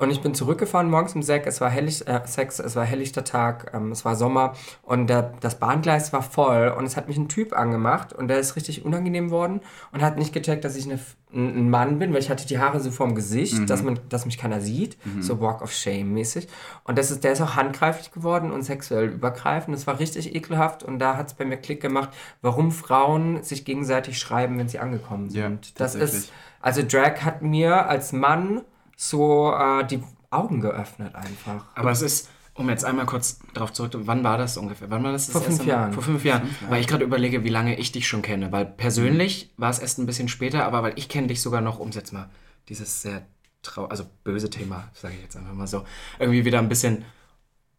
[0.00, 3.22] Und ich bin zurückgefahren morgens um sechs, es war hellig, äh, sechs, es war helllichter
[3.22, 4.54] Tag, ähm, es war Sommer.
[4.80, 6.74] Und der, das Bahngleis war voll.
[6.74, 8.14] Und es hat mich ein Typ angemacht.
[8.14, 9.60] Und der ist richtig unangenehm worden
[9.92, 10.98] und hat nicht gecheckt, dass ich eine,
[11.34, 14.38] ein Mann bin, weil ich hatte die Haare so vorm Gesicht, dass, man, dass mich
[14.38, 16.48] keiner sieht, so Walk of Shame mäßig.
[16.84, 19.76] Und das ist, der ist auch handgreiflich geworden und sexuell übergreifend.
[19.76, 20.82] Das war richtig ekelhaft.
[20.82, 22.08] Und da hat es bei mir Klick gemacht,
[22.40, 25.66] warum Frauen sich gegenseitig schreiben, wenn sie angekommen sind.
[25.66, 26.32] Ja, das ist,
[26.62, 28.62] also Drag hat mir als Mann
[29.00, 31.64] so äh, die Augen geöffnet einfach.
[31.74, 34.90] Aber es ist, um jetzt einmal kurz darauf zurück, wann war das ungefähr?
[34.90, 35.64] Wann war das, das Vor fünf?
[35.64, 35.94] Jahren.
[35.94, 36.42] Vor fünf Jahren.
[36.68, 38.52] Weil ich gerade überlege, wie lange ich dich schon kenne.
[38.52, 41.78] Weil persönlich war es erst ein bisschen später, aber weil ich kenne dich sogar noch,
[41.78, 42.28] um es jetzt mal
[42.68, 43.26] dieses sehr
[43.62, 45.84] trau also böse Thema, sage ich jetzt einfach mal so,
[46.18, 47.06] irgendwie wieder ein bisschen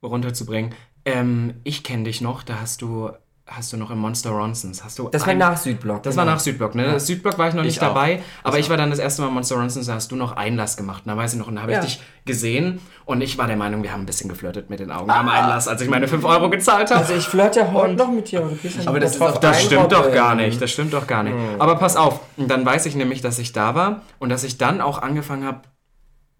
[0.01, 0.73] runterzubringen.
[1.05, 3.11] Ähm, ich kenne dich noch, da hast du,
[3.55, 6.03] hast du noch im Monster Ronsons, hast du Das war ein- nach Südblock.
[6.03, 6.25] das genau.
[6.25, 6.99] war nach Südblock, ne?
[6.99, 7.87] Südblock war ich noch nicht Ich auch.
[7.87, 10.77] dabei, aber ich war dann das erste Mal Monster Ronsons, da hast du noch Einlass
[10.77, 11.03] gemacht.
[11.05, 11.79] Da weiß ich noch, und da habe Ja.
[11.79, 14.91] ich dich gesehen und ich war der Meinung, wir haben ein bisschen geflirtet mit den
[14.91, 17.01] Augen am Einlass, als ich meine 5 Euro gezahlt habe.
[17.01, 18.41] Also ich flirte heute noch mit dir.
[18.85, 21.35] aber ja das auch- Das ein, stimmt doch gar nicht, das stimmt doch gar nicht.
[21.59, 24.81] Aber pass auf, dann weiß ich nämlich, dass ich da war und dass ich dann
[24.81, 25.61] auch angefangen habe,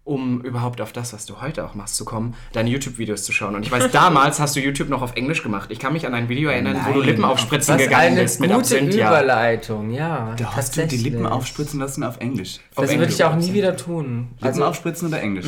[0.03, 3.55] um überhaupt auf das, was du heute auch machst, zu kommen, deine YouTube-Videos zu schauen.
[3.55, 5.69] Und ich weiß, damals hast du YouTube noch auf Englisch gemacht.
[5.71, 7.09] Ich kann mich an ein Video erinnern, wo du Nein.
[7.09, 9.07] Lippen aufspritzen Was gegangen eine bist mit gute Absinth, ja.
[9.09, 10.35] Überleitung, ja.
[10.37, 10.97] Da hast du die.
[10.97, 12.59] Lippen aufspritzen lassen auf Englisch.
[12.75, 13.13] Das würde Englisch.
[13.15, 14.29] ich auch nie wieder tun.
[14.33, 15.45] Lippen Also, aufspritzen oder Englisch?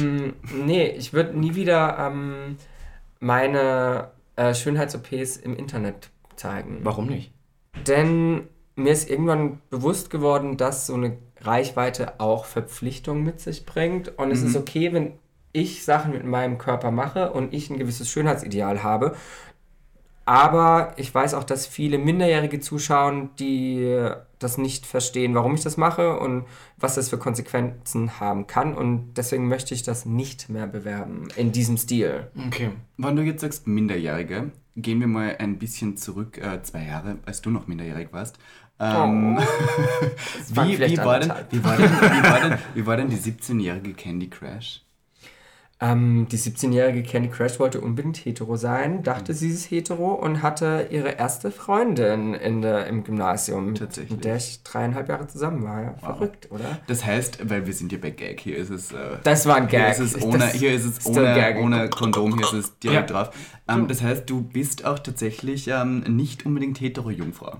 [0.65, 2.57] nee, ich würde nie wieder ähm,
[3.19, 6.79] meine äh, Schönheits-OPs im Internet zeigen.
[6.83, 7.31] Warum nicht?
[7.87, 14.17] Denn mir ist irgendwann bewusst geworden, dass so eine Reichweite auch Verpflichtung mit sich bringt.
[14.17, 15.13] Und es ist okay, wenn
[15.51, 19.15] ich Sachen mit meinem Körper mache und ich ein gewisses Schönheitsideal habe.
[20.25, 25.75] Aber ich weiß auch, dass viele Minderjährige zuschauen, die das nicht verstehen, warum ich das
[25.75, 26.45] mache und
[26.77, 28.73] was das für Konsequenzen haben kann.
[28.73, 32.27] Und deswegen möchte ich das nicht mehr bewerben in diesem Stil.
[32.47, 32.71] Okay.
[32.97, 37.41] Wenn du jetzt sagst Minderjährige, gehen wir mal ein bisschen zurück, äh, zwei Jahre, als
[37.41, 38.39] du noch minderjährig warst.
[38.79, 39.37] Ähm,
[40.49, 41.51] wie, war denn, anderthalb.
[41.51, 44.81] wie, war denn, wie, war denn, wie war denn die 17-jährige Candy Crash?
[45.79, 50.87] Ähm, die 17-jährige Candy Crash wollte unbedingt hetero sein, dachte, sie ist hetero und hatte
[50.91, 54.11] ihre erste Freundin in der, im Gymnasium, mit, Tatsächlich.
[54.11, 55.81] mit der ich dreieinhalb Jahre zusammen war.
[55.81, 56.79] Ja, Verrückt, oder?
[56.87, 58.91] Das heißt, weil wir sind hier bei Gag, hier ist es.
[58.93, 59.91] Äh, Das war ein Hier Gag.
[59.91, 63.23] ist es ohne, das- hier ist es ohne, ohne Kondom, hier ist es direkt Ja.
[63.23, 63.35] drauf.
[63.67, 67.59] Ähm, das heißt, du bist auch tatsächlich ähm, nicht unbedingt hetero-Jungfrau.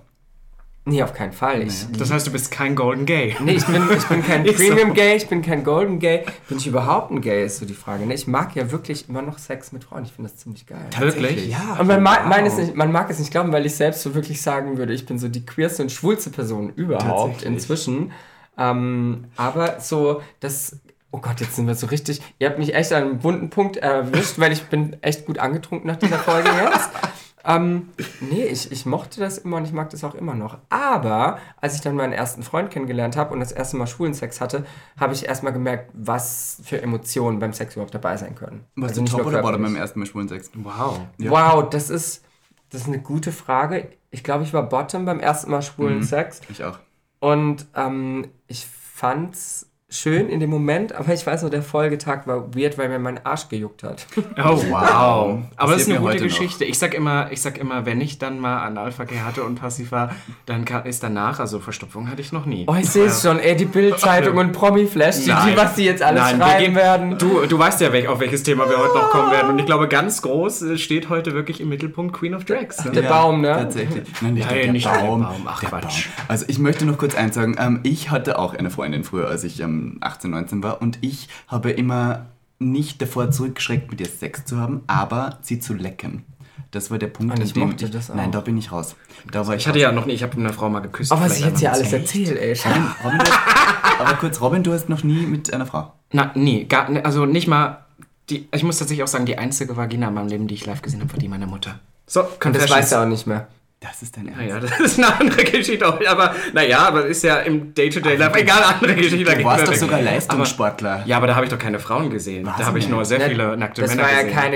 [0.85, 1.61] Nee, auf keinen Fall.
[1.61, 3.37] Ich, Das heißt, du bist kein Golden Gay.
[3.39, 4.67] nee, ich bin, ich bin kein Ist so.
[4.67, 6.25] Premium Gay, ich bin kein Golden Gay.
[6.49, 8.05] Bin ich überhaupt ein Gay, ist so die Frage.
[8.05, 8.13] Ne?
[8.13, 10.03] Ich mag ja wirklich immer noch Sex mit Frauen.
[10.03, 10.85] Ich finde das ziemlich geil.
[10.99, 11.47] Wirklich?
[11.47, 11.77] Ja.
[11.79, 12.29] Und man, mag, wow.
[12.29, 14.93] mein es nicht, man mag es nicht glauben, weil ich selbst so wirklich sagen würde,
[14.93, 18.11] ich bin so die queerste und schwulste Person überhaupt inzwischen.
[18.57, 20.79] Ähm, aber so, das.
[21.11, 22.21] Oh Gott, jetzt sind wir so richtig.
[22.39, 25.87] Ihr habt mich echt an einem bunten Punkt erwischt, weil ich bin echt gut angetrunken
[25.87, 26.89] nach dieser Folge jetzt.
[27.45, 27.89] Ähm,
[28.21, 30.57] nee, ich, ich mochte das immer und ich mag das auch immer noch.
[30.69, 34.39] Aber als ich dann meinen ersten Freund kennengelernt habe und das erste Mal schwulen Sex
[34.39, 34.65] hatte,
[34.97, 38.65] habe ich erstmal gemerkt, was für Emotionen beim Sex überhaupt dabei sein können.
[38.75, 40.51] Warst du top oder bottom beim ersten Mal schwulen Sex?
[40.55, 41.01] Wow.
[41.17, 42.23] Wow, das ist,
[42.69, 43.89] das ist eine gute Frage.
[44.09, 46.41] Ich glaube, ich war Bottom beim ersten Mal schwulen Sex.
[46.49, 46.79] Ich auch.
[47.19, 52.55] Und ähm, ich fand's schön in dem Moment, aber ich weiß noch, der Folgetag war
[52.55, 54.05] weird, weil mir mein Arsch gejuckt hat.
[54.37, 55.39] Oh, wow.
[55.55, 56.29] Aber das ist eine gute heute noch.
[56.29, 56.65] Geschichte.
[56.65, 60.11] Ich sag immer, ich sag immer, wenn ich dann mal Analverkehr hatte und passiv war,
[60.45, 62.65] dann ist danach, also Verstopfung hatte ich noch nie.
[62.67, 66.01] Oh, ich sehe es schon, ey, die Bildzeitung und Promi-Flash, die, die, was die jetzt
[66.01, 67.17] alles Nein, wir schreiben gehen- werden.
[67.17, 69.51] Du, du weißt ja, welch, auf welches Thema wir heute noch kommen werden.
[69.51, 72.83] Und ich glaube, ganz groß äh, steht heute wirklich im Mittelpunkt Queen of Drags.
[72.83, 72.91] Ne?
[72.91, 73.53] Der Baum, ne?
[73.53, 74.03] Tatsächlich.
[74.21, 75.21] Nein, nicht, Nein, der, nicht der Baum.
[75.21, 75.41] Baum.
[75.45, 76.07] Ach, der Quatsch.
[76.07, 76.25] Baum.
[76.29, 77.55] Also ich möchte noch kurz eins sagen.
[77.59, 80.81] Ähm, ich hatte auch eine Freundin früher, als ich ähm, 18, 19 war.
[80.81, 82.27] Und ich habe immer
[82.59, 86.23] nicht davor zurückgeschreckt, mit ihr Sex zu haben, aber sie zu lecken.
[86.71, 88.15] Das war der Punkt, Und an ich dem mochte das auch.
[88.15, 88.95] Nein, da bin ich raus.
[89.31, 91.11] Da war ich, Ich hatte ja noch nie, ich habe eine Frau mal geküsst.
[91.11, 92.57] Oh, was ich jetzt hier einmal alles erzähle, ey.
[92.65, 95.93] Nein, Robin, hast, aber kurz, Robin, du hast noch nie mit einer Frau.
[96.11, 96.65] Na, nie.
[96.65, 97.85] Gar, ne, also nicht mal.
[98.29, 100.81] Die, ich muss tatsächlich auch sagen, die einzige Vagina in meinem Leben, die ich live
[100.81, 101.79] gesehen habe, war die meiner Mutter.
[102.07, 102.71] So, Und das Confessions.
[102.71, 103.47] weiß er auch nicht mehr.
[103.83, 104.39] Das ist dein Ernst.
[104.41, 105.85] Naja, das ist eine andere Geschichte.
[105.87, 105.99] auch.
[106.07, 109.35] Aber naja, aber ist ja im Day-to-Day-Life egal, andere Geschichte.
[109.35, 111.03] Du warst doch sogar Aber, Leistungssportler.
[111.05, 112.45] ja, aber da habe ich doch keine Frauen gesehen.
[112.45, 114.35] Was da habe ich nur sehr Ja, viele nackte Das Männer war ja gesehen.
[114.35, 114.55] keine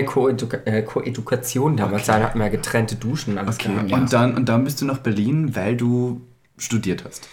[0.65, 3.37] äh, Koedukation damals, da hatten wir ja getrennte Duschen.
[3.37, 3.69] Alles Okay.
[3.85, 3.99] klar.
[3.99, 6.21] Und, dann, und dann bist du nach Berlin, weil du
[6.57, 7.27] studiert hast.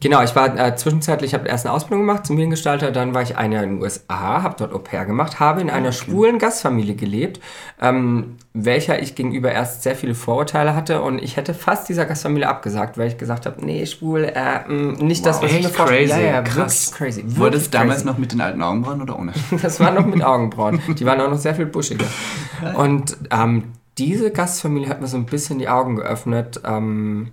[0.00, 3.20] Genau, ich war äh, zwischenzeitlich, ich habe erst eine Ausbildung gemacht zum Mediengestalter, dann war
[3.20, 6.38] ich ein Jahr in den USA, habe dort Au pair gemacht, habe in einer schwulen
[6.38, 7.40] Gastfamilie gelebt,
[7.80, 12.48] ähm, welcher ich gegenüber erst sehr viele Vorurteile hatte und ich hätte fast dieser Gastfamilie
[12.48, 16.08] abgesagt, weil ich gesagt habe, nee, schwul, äh, mh, nicht das, was ich mir vorstelle.
[16.08, 16.92] Ja, ja, krass.
[16.92, 17.22] crazy.
[17.26, 19.32] Wurde es damals noch mit den alten Augenbrauen oder ohne?
[19.62, 20.80] Das war noch mit Augenbrauen.
[20.98, 22.06] Die waren auch noch sehr viel buschiger.
[22.76, 23.64] Und ähm,
[23.98, 27.28] diese Gastfamilie hat mir so ein bisschen die Augen geöffnet, ähm,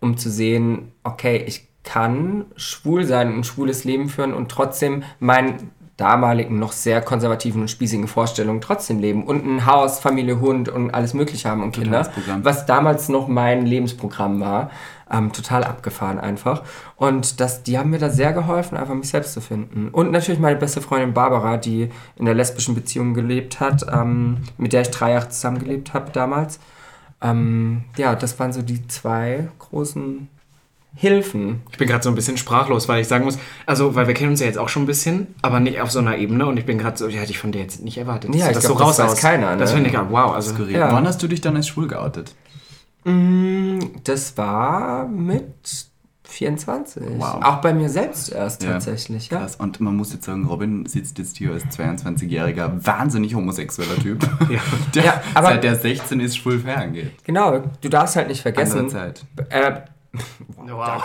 [0.00, 5.02] um zu sehen, okay, ich kann schwul sein und ein schwules Leben führen und trotzdem
[5.18, 10.70] meinen damaligen noch sehr konservativen und spießigen Vorstellungen trotzdem leben und ein Haus, Familie, Hund
[10.70, 12.10] und alles mögliche haben und Kinder,
[12.42, 14.70] was damals noch mein Lebensprogramm war.
[15.12, 16.62] Ähm, total abgefahren einfach.
[16.94, 19.88] Und das, die haben mir da sehr geholfen, einfach mich selbst zu finden.
[19.88, 24.72] Und natürlich meine beste Freundin Barbara, die in der lesbischen Beziehung gelebt hat, ähm, mit
[24.72, 26.60] der ich drei Jahre zusammengelebt habe damals.
[27.22, 30.28] Ähm, ja, das waren so die zwei großen
[30.94, 31.62] Hilfen.
[31.70, 34.30] Ich bin gerade so ein bisschen sprachlos, weil ich sagen muss, also, weil wir kennen
[34.30, 36.66] uns ja jetzt auch schon ein bisschen, aber nicht auf so einer Ebene und ich
[36.66, 38.34] bin gerade so, die hätte ich von dir jetzt nicht erwartet.
[38.34, 39.20] Ja, ich du glaub, das weiß raushaust.
[39.20, 39.56] keiner, ne?
[39.58, 40.32] Das finde ich ja, wow.
[40.32, 40.76] Also, Skurril.
[40.76, 40.92] Ja.
[40.92, 42.34] Wann hast du dich dann als schwul geoutet?
[44.04, 45.89] Das war mit
[46.30, 47.02] 24.
[47.18, 47.42] Wow.
[47.42, 48.72] Auch bei mir selbst erst Ja.
[48.72, 49.38] tatsächlich, ja.
[49.40, 49.56] Krass.
[49.56, 54.20] Und man muss jetzt sagen, Robin sitzt jetzt hier als 22-jähriger, wahnsinnig homosexueller Typ,
[54.94, 57.12] der Ja, aber- seit der 16 ist schwul ferngeht.
[57.24, 58.88] Genau, du darfst halt nicht Andere vergessen.
[58.90, 59.24] Zeit.
[59.48, 59.72] Äh,
[60.66, 61.02] wow.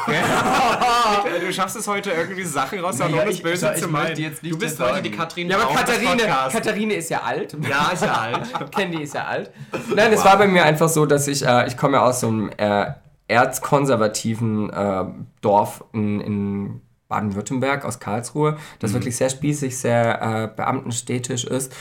[1.39, 4.17] du schaffst es heute irgendwie Sachen raus, Naja, ohne es ich- böse ich zu meinen.
[4.17, 6.23] jetzt nicht Du bist heute die Katrin ja, aber Katharine.
[6.51, 7.55] Katharine ist ja alt.
[7.69, 8.71] Ja, ist ja alt.
[8.71, 9.51] Candy ist ja alt.
[9.95, 12.29] Nein, es war bei mir einfach so, dass ich, äh, ich komme ja aus so
[12.29, 12.87] einem äh,
[13.27, 15.05] erzkonservativen äh,
[15.41, 21.71] Dorf in, in Baden-Württemberg, aus Karlsruhe, das wirklich sehr spießig, sehr äh, beamtenstädtisch ist.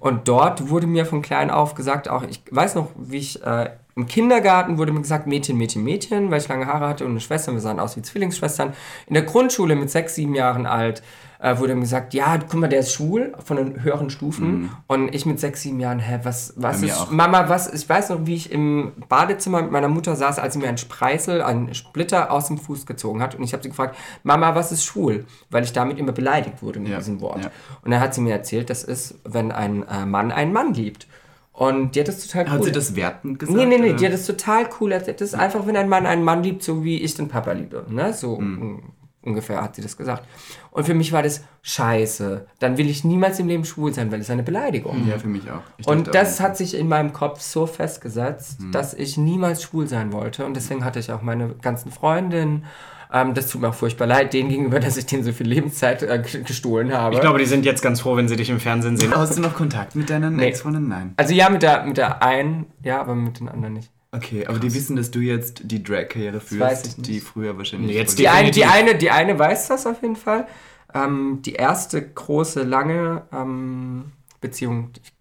[0.00, 3.70] Und dort wurde mir von klein auf gesagt, auch ich weiß noch, wie ich äh,
[3.94, 7.20] im Kindergarten wurde mir gesagt, Mädchen, Mädchen, Mädchen, weil ich lange Haare hatte und eine
[7.20, 8.74] Schwester, wir sahen aus wie Zwillingsschwestern.
[9.06, 11.02] In der Grundschule mit sechs, sieben Jahren alt
[11.38, 14.70] äh, wurde mir gesagt, ja, guck mal, der ist schwul von den höheren Stufen.
[14.86, 17.10] Und ich mit sechs, sieben Jahren, hä, was, was ist, auch.
[17.10, 20.60] Mama, was, ich weiß noch, wie ich im Badezimmer mit meiner Mutter saß, als sie
[20.60, 23.34] mir einen Spreißel, einen Splitter aus dem Fuß gezogen hat.
[23.34, 25.24] Und ich habe sie gefragt, Mama, was ist schwul?
[25.50, 27.44] Weil ich damit immer beleidigt wurde mit Ja, diesem Wort.
[27.44, 27.50] ja.
[27.82, 31.06] Und dann hat sie mir erzählt, das ist, wenn ein äh, Mann einen Mann liebt.
[31.52, 32.50] Und die hat das total cool.
[32.52, 33.56] Hat sie das wertend gesagt?
[33.56, 33.96] Nee, nee, nee, oder?
[33.96, 35.20] die hat das total cool erzählt.
[35.22, 37.86] Das ist einfach, wenn ein Mann einen Mann liebt, so wie ich den Papa liebe.
[37.88, 38.12] Ne?
[38.12, 38.82] So Mhm.
[39.26, 40.24] Un- ungefähr hat sie das gesagt.
[40.70, 42.46] Und für mich war das scheiße.
[42.58, 45.06] Dann will ich niemals im Leben schwul sein, weil es eine Beleidigung.
[45.08, 45.62] Ja, für mich auch.
[45.78, 48.72] Ich Und das auch, hat sich in meinem Kopf so festgesetzt, Mhm.
[48.72, 50.46] dass ich niemals schwul sein wollte.
[50.46, 52.64] Und deswegen hatte ich auch meine ganzen Freundinnen.
[53.12, 56.02] Ähm, das tut mir auch furchtbar leid, denen gegenüber, dass ich denen so viel Lebenszeit
[56.02, 57.14] äh, gestohlen habe.
[57.14, 59.14] Ich glaube, die sind jetzt ganz froh, wenn sie dich im Fernsehen sehen.
[59.14, 60.46] Hast du noch Kontakt mit deinen Nee.
[60.46, 60.88] Ex-Freunden?
[60.88, 61.14] Nein.
[61.16, 63.90] also ja, mit der, mit der einen, ja, aber mit den anderen nicht.
[64.16, 67.08] Okay, aber die wissen, dass du jetzt die Drag-Karriere führst, weiß ich nicht.
[67.08, 67.94] die früher wahrscheinlich...
[67.94, 70.46] Jetzt Die eine, die, eine, die eine weiß das auf jeden Fall.
[70.94, 74.06] Ähm, die erste große, lange ähm,
[74.40, 75.12] Beziehung, ich,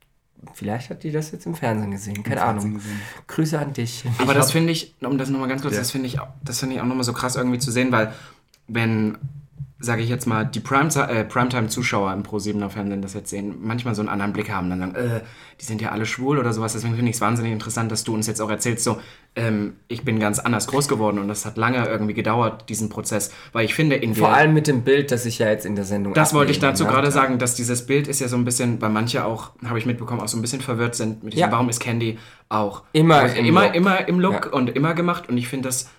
[0.53, 2.81] vielleicht hat die das jetzt im Fernsehen gesehen, keine Fernsehen Ahnung.
[2.83, 3.01] gesehen.
[3.27, 4.03] Grüße an dich.
[4.19, 5.79] Aber das finde ich, um das nochmal ganz kurz, Ja.
[5.81, 8.13] das finde ich, auch- das finde ich auch nochmal so krass irgendwie zu sehen, weil
[8.67, 9.17] wenn,
[9.77, 14.01] sage ich jetzt mal, die äh, Primetime-Zuschauer im Pro7er Fernsehen das jetzt sehen, manchmal so
[14.01, 15.21] einen anderen Blick haben, dann sagen, äh,
[15.59, 16.71] die sind ja alle schwul oder sowas.
[16.73, 18.99] Deswegen finde ich es wahnsinnig interessant, dass du uns jetzt auch erzählst, so,
[19.35, 23.31] ähm, ich bin ganz anders groß geworden und das hat lange irgendwie gedauert, diesen Prozess,
[23.51, 25.83] weil ich finde, in Vor allem mit dem Bild, das ich ja jetzt in der
[25.85, 28.81] Sendung Das wollte ich dazu gerade sagen, dass dieses Bild ist ja so ein bisschen,
[28.81, 31.51] weil manche auch, habe ich mitbekommen, auch so ein bisschen verwirrt sind mit diesem, Ja.
[31.51, 33.75] warum ist Candy auch Immer im immer, Look.
[33.75, 34.51] immer im Look Ja.
[34.53, 35.89] und immer gemacht und ich finde das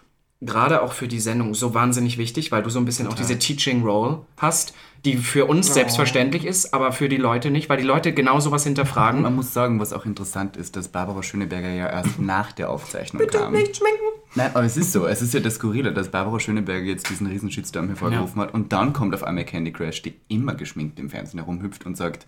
[0.43, 3.39] gerade auch für die Sendung so wahnsinnig wichtig, weil du so ein bisschen auch diese
[3.39, 7.85] Teaching Role hast, die für uns selbstverständlich ist, aber für die Leute nicht, weil die
[7.85, 9.23] Leute genau sowas hinterfragen.
[9.23, 13.21] Man muss sagen, was auch interessant ist, dass Barbara Schöneberger ja erst nach der Aufzeichnung
[13.21, 13.53] Bitte kam.
[13.53, 14.03] nicht schminken.
[14.35, 15.07] Nein, aber es ist so.
[15.07, 18.73] Es ist ja das Skurrile, dass Barbara Schöneberger jetzt diesen riesen Shitstorm hervorgerufen hat und
[18.73, 22.27] dann kommt auf einmal Candy Crash, die immer geschminkt im Fernsehen herumhüpft und sagt,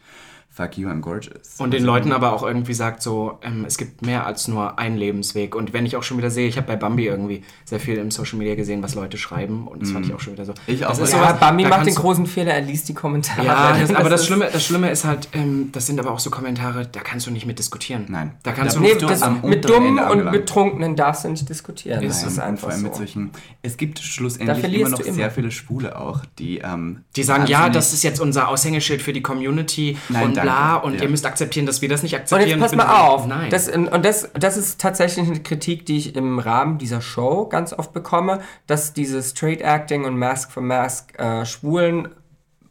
[0.59, 1.55] fuck you, I'm gorgeous.
[1.59, 4.97] Und den Leuten aber auch irgendwie sagt so, ähm, es gibt mehr als nur einen
[4.97, 5.55] Lebensweg.
[5.55, 8.11] Und wenn ich auch schon wieder sehe, ich habe bei Bambi irgendwie sehr viel im
[8.11, 10.55] Social Media gesehen, was Leute schreiben und das fand ich auch schon wieder so.
[10.66, 10.90] Ich auch.
[10.90, 13.47] Das ist Ja, sowas, Bambi macht den großen Fehler, er liest die Kommentare.
[13.47, 16.31] Ja, das, aber das Schlimme, das Schlimme ist halt, ähm, das sind aber auch so
[16.31, 18.07] Kommentare, da kannst du nicht mit diskutieren.
[18.09, 18.33] Nein.
[18.42, 20.33] Da kannst Da du Nee, bist du das, am mit Dummen Ende und angelangt.
[20.38, 22.03] Betrunkenen darfst du nicht diskutieren.
[22.03, 22.87] Ist Ähm, und einfach vor allem so.
[22.87, 23.31] mit solchen.
[23.62, 25.14] Es gibt schlussendlich immer noch immer.
[25.14, 26.59] sehr viele Schwule auch, die.
[26.59, 30.76] Ähm, Die sagen, ja, das ist jetzt unser Aushängeschild für die Community Nein, und bla
[30.76, 31.02] und Ja.
[31.02, 32.61] ihr müsst akzeptieren, dass wir das nicht Und akzeptieren.
[32.61, 33.26] jetzt pass mal auf.
[33.26, 33.50] Nein.
[33.50, 37.72] Das, und das, das ist tatsächlich eine Kritik, die ich im Rahmen dieser Show ganz
[37.72, 42.08] oft bekomme, dass dieses Straight Acting und Mask for Mask äh, Schwulen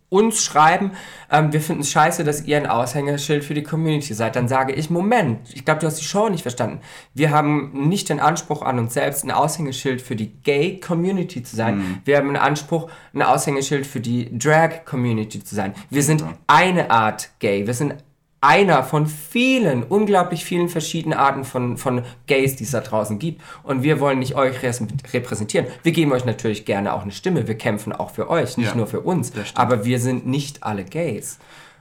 [0.10, 0.92] uns schreiben,
[1.30, 4.74] ähm, wir finden es scheiße, dass ihr ein Aushängeschild für die Community seid, dann sage
[4.74, 6.80] ich, Moment, ich glaube, du hast die Show nicht verstanden.
[7.14, 12.02] Wir haben nicht den Anspruch an uns selbst, ein Aushängeschild für die Gay-Community zu sein.
[12.06, 15.74] Wir haben einen Anspruch, ein Aushängeschild für die Drag-Community zu sein.
[15.90, 17.68] Wir sind eine Art Gay.
[17.68, 17.96] Wir sind
[18.40, 23.42] einer von vielen, unglaublich vielen verschiedenen Arten von, von Gays, die es da draußen gibt.
[23.64, 25.68] Und wir wollen nicht euch repräsentieren.
[25.82, 27.48] Wir geben euch natürlich gerne auch eine Stimme.
[27.48, 29.32] Wir kämpfen auch für euch, nicht Ja, nur für uns.
[29.56, 31.40] Aber wir sind nicht alle Gays.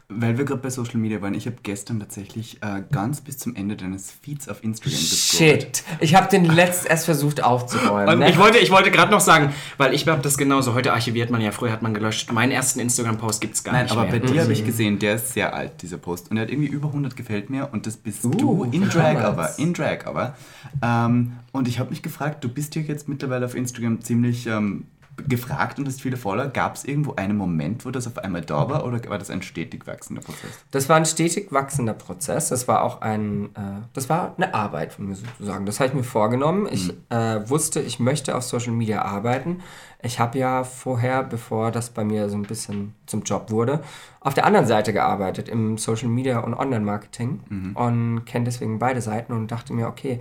[0.08, 3.56] Weil wir gerade bei Social Media waren, ich habe gestern tatsächlich äh, ganz bis zum
[3.56, 5.62] Ende deines Feeds auf Instagram gescrollt.
[5.62, 5.84] Shit.
[5.98, 8.14] Ich habe den letzt erst versucht aufzuräumen.
[8.14, 8.30] Und ne?
[8.30, 10.74] ich wollte, ich wollte gerade noch sagen, weil ich habe das genauso.
[10.74, 12.30] Heute archiviert man ja, früher hat man gelöscht.
[12.32, 14.12] Meinen ersten Instagram-Post gibt es gar Nein, nicht aber mehr.
[14.12, 16.30] bei dir habe ich gesehen, der ist sehr alt, dieser Post.
[16.30, 19.16] Und er hat irgendwie über 100 gefällt mir und das bist Uh, du in Drag
[19.16, 19.58] aber.
[19.58, 20.36] In Drag aber.
[20.82, 24.84] Ähm, und ich habe mich gefragt, du bist ja jetzt mittlerweile auf Instagram ziemlich ähm,
[25.16, 26.48] gefragt und hast viele Follower.
[26.48, 29.42] Gab es irgendwo einen Moment, wo das auf einmal da war oder war das ein
[29.42, 30.50] stetig wachsender Prozess?
[30.70, 32.48] Das war ein stetig wachsender Prozess.
[32.48, 35.66] Das war auch ein, äh, das war eine Arbeit von mir sozusagen.
[35.66, 36.68] Das habe ich mir vorgenommen.
[36.70, 39.60] Ich äh, wusste, ich möchte auf Social Media arbeiten.
[40.02, 43.80] Ich habe ja vorher, bevor das bei mir so ein bisschen zum Job wurde,
[44.20, 49.32] auf der anderen Seite gearbeitet, im Social Media und Online-Marketing und kenne deswegen beide Seiten
[49.32, 50.20] und dachte mir, okay,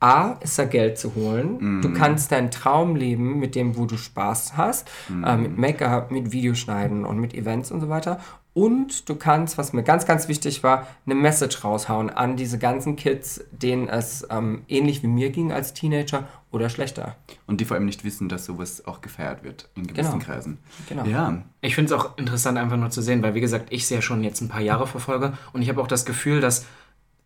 [0.00, 1.82] A, ist da Geld zu holen.
[1.82, 4.88] Du kannst deinen Traum leben mit dem, wo du Spaß hast.
[5.24, 8.20] Äh, mit Make-up, mit Videoschneiden und mit Events und so weiter.
[8.54, 12.96] Und du kannst, was mir ganz, ganz wichtig war, eine Message raushauen an diese ganzen
[12.96, 17.14] Kids, denen es ähm, ähnlich wie mir ging als Teenager oder schlechter.
[17.46, 20.24] Und die vor allem nicht wissen, dass sowas auch gefeiert wird in gewissen Genau.
[20.24, 20.58] Kreisen.
[20.88, 21.04] Genau.
[21.04, 23.90] Ja, Ich finde es auch interessant, einfach nur zu sehen, weil, wie gesagt, ich es
[23.90, 26.66] ja schon jetzt ein paar Jahre verfolge und ich habe auch das Gefühl, dass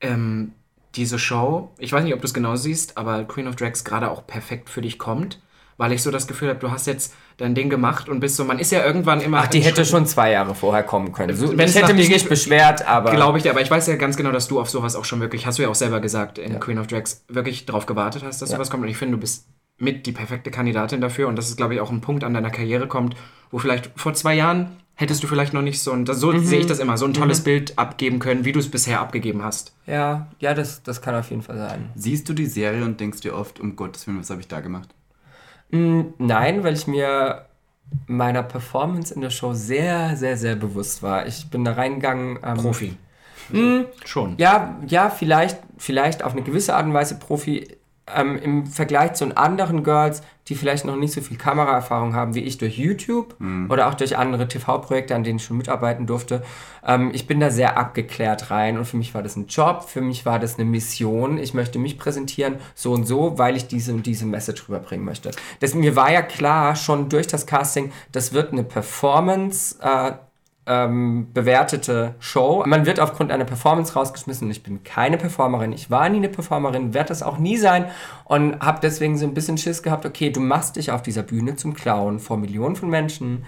[0.02, 0.52] ähm,
[0.94, 4.10] diese Show, ich weiß nicht, ob du es genau siehst, aber Queen of Drags gerade
[4.10, 5.40] auch perfekt für dich kommt,
[5.78, 8.44] weil ich so das Gefühl habe, du hast jetzt dein Ding gemacht und bist so,
[8.44, 9.38] man ist ja irgendwann immer.
[9.38, 11.34] Ach, die hätte schon zwei Jahre vorher kommen können.
[11.34, 13.10] So, Wenn ich es hätte mich nicht beschwert, aber.
[13.12, 15.20] Glaube ich dir, aber ich weiß ja ganz genau, dass du auf sowas auch schon
[15.20, 18.42] wirklich, hast du ja auch selber gesagt, in Queen of Drags wirklich drauf gewartet hast,
[18.42, 18.56] dass Ja.
[18.56, 18.82] sowas kommt.
[18.82, 19.46] Und ich finde, du bist
[19.78, 21.26] mit die perfekte Kandidatin dafür.
[21.26, 23.16] Und das ist, glaube ich, auch ein Punkt an deiner Karriere kommt,
[23.50, 26.60] wo vielleicht vor zwei Jahren hättest du vielleicht noch nicht so ein, das, so sehe
[26.60, 29.74] ich das immer, so ein tolles Bild abgeben können, wie du es bisher abgegeben hast.
[29.86, 31.90] Ja, ja das, das kann auf jeden Fall sein.
[31.94, 34.60] siehst du die Serie und denkst dir oft, um Gottes Willen, was habe ich da
[34.60, 34.88] gemacht?
[35.70, 37.46] Nein, weil ich mir
[38.06, 41.26] meiner Performance in der Show sehr, sehr, sehr bewusst war.
[41.26, 42.38] Ich bin da reingegangen.
[42.42, 42.94] Ähm, Profi.
[44.04, 44.34] Schon.
[44.38, 47.68] Ja, ja, vielleicht, vielleicht auf eine gewisse Art und Weise Profi.
[48.14, 52.40] Ähm, Im Vergleich zu anderen Girls, die vielleicht noch nicht so viel Kameraerfahrung haben wie
[52.40, 53.36] ich durch YouTube
[53.68, 56.42] oder auch durch andere TV-Projekte, an denen ich schon mitarbeiten durfte.
[56.84, 60.00] Ähm, ich bin da sehr abgeklärt rein und für mich war das ein Job, für
[60.00, 61.38] mich war das eine Mission.
[61.38, 65.30] Ich möchte mich präsentieren, so und so, weil ich diese und diese Message rüberbringen möchte.
[65.60, 69.76] Das, mir war ja klar, schon durch das Casting, das wird eine Performance.
[69.80, 70.14] Äh,
[70.66, 72.62] ähm, bewertete Show.
[72.66, 75.72] Man wird aufgrund einer Performance rausgeschmissen ich bin keine Performerin.
[75.72, 77.86] Ich war nie eine Performerin, werde das auch nie sein
[78.24, 81.56] und habe deswegen so ein bisschen Schiss gehabt, okay, du machst dich auf dieser Bühne
[81.56, 83.44] zum Clown vor Millionen von Menschen,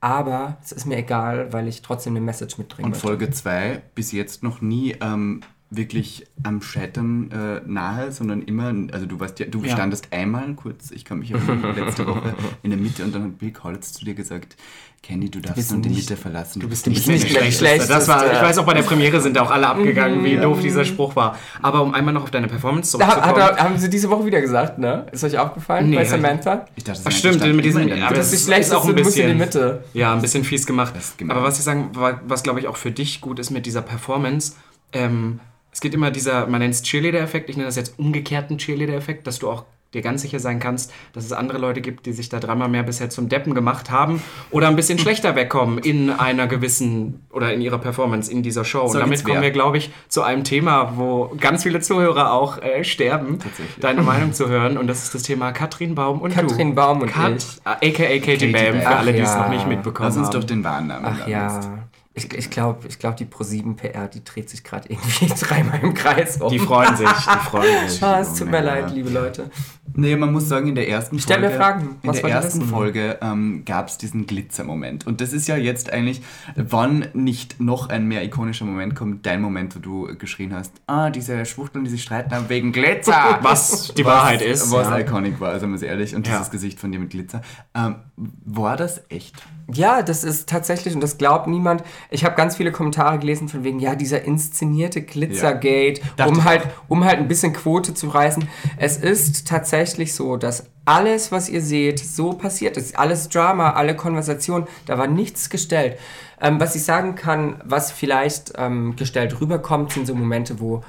[0.00, 2.96] aber es ist mir egal, weil ich trotzdem eine Message mitbringen Und.
[2.96, 9.04] Folge 2 bis jetzt noch nie ähm, wirklich am Scheitern äh, nahe, sondern immer, also
[9.06, 9.72] du warst ja, du Ja.
[9.72, 13.38] standest einmal kurz, ich kann mich erinnern, letzte Woche in der Mitte und dann hat
[13.38, 14.56] Bill Collins zu dir gesagt,
[15.02, 16.60] Candy, du darfst bist nun die nicht- Mitte verlassen.
[16.60, 17.92] Du bist Du bist nicht der Schlechteste.
[17.92, 20.60] Das war, ich weiß auch, bei der Premiere sind da auch alle abgegangen, wie doof
[20.60, 21.36] dieser Spruch war.
[21.62, 23.58] Aber um einmal noch auf deine Performance Da, hat, zurückzukommen.
[23.58, 25.06] haben sie diese Woche wieder gesagt, ne?
[25.12, 26.64] Ist euch aufgefallen Nee, bei Samantha?
[26.74, 28.14] Ich dachte, Ach stimmt, mit diesem, aber.
[28.16, 29.84] Das ist schlechteste, auch ein du musst in die bisschen- Mitte.
[29.94, 30.94] Ja, ein bisschen fies gemacht.
[31.28, 33.82] Aber was ich sagen, wa- was glaube ich auch für dich gut ist mit dieser
[33.82, 34.54] Performance,
[34.92, 35.38] ähm,
[35.76, 39.40] es geht immer dieser, man nennt es Cheerleader-Effekt, ich nenne das jetzt umgekehrten Cheerleader-Effekt, dass
[39.40, 42.40] du auch dir ganz sicher sein kannst, dass es andere Leute gibt, die sich da
[42.40, 47.26] dreimal mehr bisher zum Deppen gemacht haben oder ein bisschen schlechter wegkommen in einer gewissen
[47.30, 48.84] oder in ihrer Performance in dieser Show.
[48.84, 52.56] Und Soll damit kommen wir, glaube ich, zu einem Thema, wo ganz viele Zuhörer auch
[52.62, 53.38] äh, sterben,
[53.78, 54.78] deine Meinung zu hören.
[54.78, 56.74] Und das ist das Thema Katrin Baum und Katrin du.
[56.74, 57.60] Baum und Kat, ich.
[57.66, 60.40] aka Katie, Bam, für alle, die es noch nicht mitbekommen Lass uns haben.
[60.40, 61.54] doch den Wahrnamen Ach ja.
[61.54, 61.68] jetzt.
[62.18, 65.92] Ich, ich glaube, ich glaub, die Pro7 PR, die dreht sich gerade irgendwie dreimal im
[65.92, 66.50] Kreis um.
[66.50, 68.02] Die freuen sich, die freuen sich.
[68.02, 69.50] Ah, es tut mir leid, liebe Leute.
[69.94, 71.80] Nee, man muss sagen, in der ersten Stell Folge, mir Fragen.
[72.02, 72.70] in Was der wollt ihr ersten wissen?
[72.70, 75.06] Folge ähm, gab es diesen Glitzermoment.
[75.06, 76.22] Und das ist ja jetzt eigentlich,
[76.54, 81.10] wann nicht noch ein mehr ikonischer Moment kommt, dein Moment, wo du geschrien hast, ah,
[81.10, 83.38] diese Schwuchteln, die sich streiten haben wegen Glitzer.
[83.42, 84.70] Was die Wahrheit ist.
[84.72, 84.98] Was ja.
[85.00, 86.14] iconic war, also mal ehrlich.
[86.16, 86.38] Und Ja.
[86.38, 87.42] dieses Gesicht von dir mit Glitzer.
[87.74, 89.34] Ähm, war das echt?
[89.72, 91.82] Ja, das ist tatsächlich, und das glaubt niemand.
[92.10, 96.68] Ich habe ganz viele Kommentare gelesen von wegen, ja, dieser inszenierte Glitzergate, Dachte um halt,
[96.88, 98.48] um halt ein bisschen Quote zu reißen.
[98.76, 102.98] Es ist tatsächlich so, dass alles, was ihr seht, so passiert ist.
[102.98, 105.98] Alles Drama, alle Konversationen, da war nichts gestellt.
[106.40, 110.84] Ähm, was ich sagen kann, was vielleicht ähm, gestellt rüberkommt, sind so Momente, wo,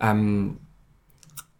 [0.00, 0.58] ähm,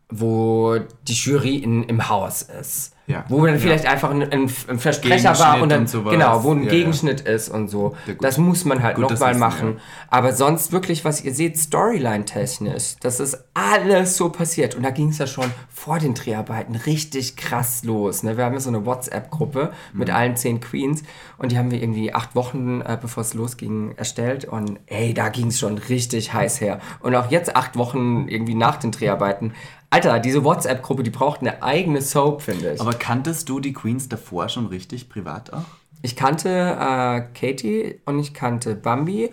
[0.09, 2.94] wo die Jury in, im Haus ist.
[3.07, 3.25] Ja.
[3.29, 6.11] Wo dann vielleicht einfach ein, ein, ein Versprecher war und dann, und sowas.
[6.13, 6.71] genau, wo ein Ja.
[6.71, 7.95] Gegenschnitt ist und so.
[8.23, 9.79] Das muss man halt nochmal machen.
[10.09, 14.75] Aber sonst wirklich, was ihr seht, Storyline-technisch, das ist alles so passiert.
[14.75, 18.23] Und da ging es ja schon vor den Dreharbeiten richtig krass los.
[18.23, 18.37] Ne?
[18.37, 20.15] Wir haben ja so eine WhatsApp-Gruppe mit Mhm.
[20.15, 21.03] allen zehn Queens
[21.39, 24.45] und die haben wir irgendwie acht Wochen, äh, bevor es losging, erstellt.
[24.45, 26.81] Und ey, da ging es schon richtig heiß her.
[27.01, 29.53] Und auch jetzt acht Wochen irgendwie nach den Dreharbeiten.
[29.95, 32.81] Alter, diese WhatsApp-Gruppe, die braucht eine eigene Soap, finde ich.
[32.81, 35.63] Aber kanntest du die Queens davor schon richtig privat auch?
[36.03, 39.31] Ich kannte äh, Katie und ich kannte Bambi.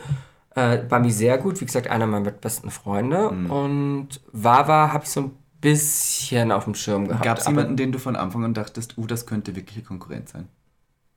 [0.54, 3.32] Äh, Bambi sehr gut, wie gesagt, einer meiner besten Freunde.
[3.32, 3.52] Mhm.
[3.52, 5.32] Und Wawa habe ich so ein
[5.62, 7.26] bisschen auf dem Schirm gehabt.
[7.26, 10.48] Gab es jemanden, den du von Anfang an dachtest, uh, das könnte wirkliche Konkurrenz sein?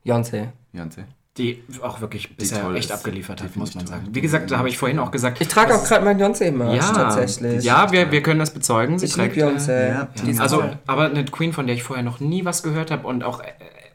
[0.06, 0.52] Beyoncé.
[0.72, 1.04] Janse.
[1.36, 2.92] Die auch wirklich bisher echt ist.
[2.92, 3.94] abgeliefert hat, muss man toll.
[3.94, 4.08] sagen.
[4.12, 5.40] Wie gesagt, da habe ich vorhin auch gesagt.
[5.40, 7.64] Ich trage auch gerade meinen Beyoncé-Merch ja, tatsächlich.
[7.64, 9.00] Ja, wir, wir können das bezeugen.
[9.00, 9.88] Sie ich trägt, Beyoncé.
[9.88, 12.92] Ja, Die ist Also, aber eine Queen, von der ich vorher noch nie was gehört
[12.92, 13.46] habe und auch äh,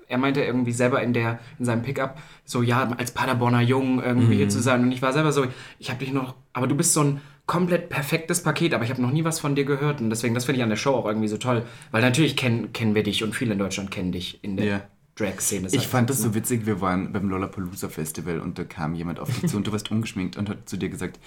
[0.10, 4.36] er meinte irgendwie selber in der in seinem Pickup so ja als Paderborner Jung irgendwie
[4.38, 5.46] hier zu sein und ich war selber so
[5.78, 9.02] ich habe dich noch aber du bist so ein komplett perfektes Paket aber ich habe
[9.04, 11.06] noch nie was von dir gehört und deswegen das finde ich an der Show auch
[11.06, 14.44] irgendwie so toll weil natürlich kennen kennen wir dich und viele in Deutschland kennen dich
[14.44, 14.82] in der Ja.
[15.20, 18.96] Drag Szene Ich fand das so witzig, wir waren beim Lollapalooza Festival und da kam
[18.96, 21.20] jemand auf dich zu und du warst ungeschminkt und hat zu dir gesagt,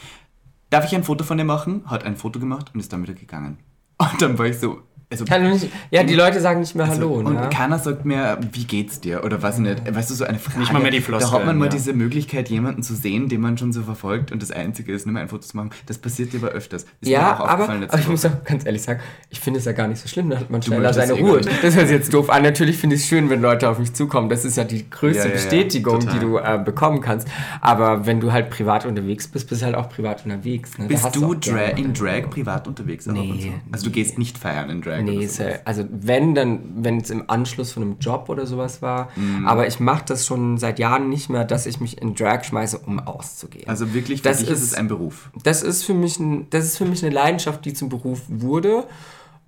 [0.71, 1.83] darf ich ein Foto von dir machen?
[1.87, 3.59] Hat ein Foto gemacht und ist dann wieder gegangen.
[3.99, 4.83] Und dann war ich so,
[5.13, 7.15] also, Kann nicht, ja, die Leute sagen nicht mehr also, Hallo.
[7.29, 7.51] und ne?
[7.53, 9.23] keiner sagt mehr, wie geht's dir?
[9.25, 10.59] Oder weiß ich nicht, weißt du, so eine Frage.
[10.61, 11.71] Nicht mal mehr die Da Floskeln, hat man mal ja.
[11.71, 15.13] diese Möglichkeit, jemanden zu sehen, den man schon so verfolgt und das Einzige ist, nur
[15.13, 15.71] mal ein Foto zu machen.
[15.87, 16.83] Das passiert dir aber öfters.
[16.83, 19.01] Ist mir Ja, auch aber, aber ich muss auch ganz ehrlich sagen,
[19.31, 21.37] ich finde es ja gar nicht so schlimm, da hat man schneller seine Ruhe.
[21.39, 21.51] nicht.
[21.63, 22.43] Das hört sich jetzt doof an.
[22.43, 24.29] Natürlich finde ich es schön, wenn Leute auf mich zukommen.
[24.29, 26.15] Das ist ja die größte Ja, ja, Bestätigung, total.
[26.15, 27.29] die du äh, bekommen kannst.
[27.61, 30.79] Aber wenn du halt privat unterwegs bist, bist du halt auch privat unterwegs.
[30.79, 30.85] Ne?
[30.85, 31.93] Da Bist du auch Dra in.
[31.93, 33.07] Drag privat unterwegs?
[33.07, 33.53] Nee?
[33.71, 35.02] Also du gehst nicht feiern in Drag?
[35.07, 39.09] Ja, also wenn, dann, wenn es im Anschluss von einem Job oder sowas war.
[39.17, 39.47] Mhm.
[39.47, 42.79] Aber ich mache das schon seit Jahren nicht mehr, dass ich mich in Drag schmeiße,
[42.79, 43.69] um auszugehen.
[43.69, 45.31] Also wirklich, Das ist, ist- es ein Beruf.
[45.43, 48.85] das ist für mich ein, das ist für mich eine Leidenschaft, die zum Beruf wurde.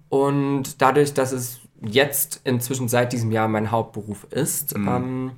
[0.09, 4.89] Und dadurch, dass es jetzt inzwischen seit diesem Jahr mein Hauptberuf ist, Mhm.
[4.89, 5.31] ähm,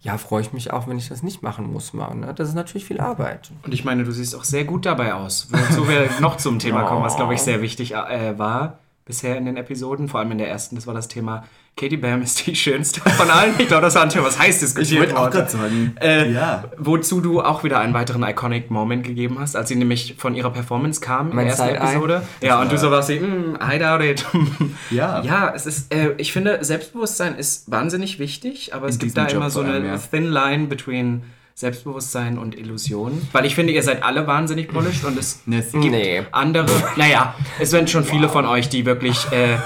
[0.00, 1.92] ja, freue ich mich auch, wenn ich das nicht machen muss.
[1.92, 2.32] Mal, ne?
[2.34, 3.50] Das ist natürlich viel Arbeit.
[3.64, 5.48] Und ich meine, du siehst auch sehr gut dabei aus.
[5.50, 8.78] Wozu wir noch zum Thema kommen, was glaube ich sehr wichtig äh, war
[9.08, 11.44] bisher in den Episoden, vor allem in der ersten, das war das Thema
[11.78, 13.54] Katie Bam ist die schönste von allen.
[13.58, 15.48] Ich glaube, das war ein Thema, was heiß diskutiert worden.
[15.48, 15.94] sagen.
[16.00, 16.64] Äh, ja.
[16.76, 20.50] Wozu du auch wieder einen weiteren iconic Moment gegeben hast, als sie nämlich von ihrer
[20.50, 21.68] Performance kam in der ersten.
[21.68, 22.22] Episode.
[22.42, 24.26] Ja, und du so warst wie, mm, I doubt it.
[24.90, 25.22] Ja.
[25.22, 29.26] Ja, es ist, äh, ich finde, Selbstbewusstsein ist wahnsinnig wichtig, aber es In gibt diesem
[29.26, 29.98] da Job immer so vor allem, eine ja.
[29.98, 31.22] thin line between
[31.58, 33.20] Selbstbewusstsein und Illusion.
[33.32, 36.22] Weil ich finde, ihr seid alle wahnsinnig polished und es gibt Nee.
[36.30, 39.56] andere, naja, es sind schon viele von euch, die wirklich äh,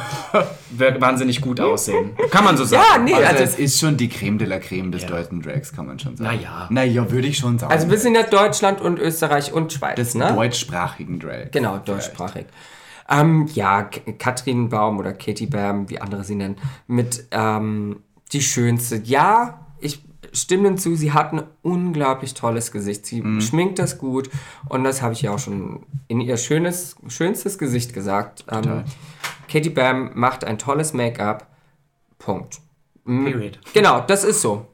[0.98, 2.16] wahnsinnig gut aussehen.
[2.30, 2.82] Kann man so sagen.
[2.90, 5.70] Ja, nee, Also, also, es ist schon die Creme de la Creme des deutschen Drags,
[5.74, 6.34] kann man schon sagen.
[6.34, 6.66] Naja.
[6.70, 7.70] Naja, würde ich schon sagen.
[7.70, 9.96] also wir sind ja Deutschland und Österreich und Schweiz.
[9.96, 10.32] des ne?
[10.34, 11.50] deutschsprachigen Drags.
[11.50, 12.46] Genau, deutschsprachig.
[13.10, 17.96] Ähm, ja, K Katrin Baum oder Katie Bam, wie andere sie nennen, mit ähm,
[18.32, 18.96] die schönste.
[19.04, 19.61] Ja,
[20.32, 23.06] ich stimme hinzu, sie hat ein unglaublich tolles Gesicht.
[23.06, 23.40] Sie Mhm.
[23.40, 24.30] schminkt das gut
[24.68, 28.44] und das habe ich ja auch schon in ihr schönes, schönstes Gesicht gesagt.
[28.50, 28.84] Ähm,
[29.48, 31.46] Katie Bam macht ein tolles Make-up.
[32.18, 32.60] Punkt.
[33.04, 33.58] Period.
[33.74, 34.66] Genau, das ist so.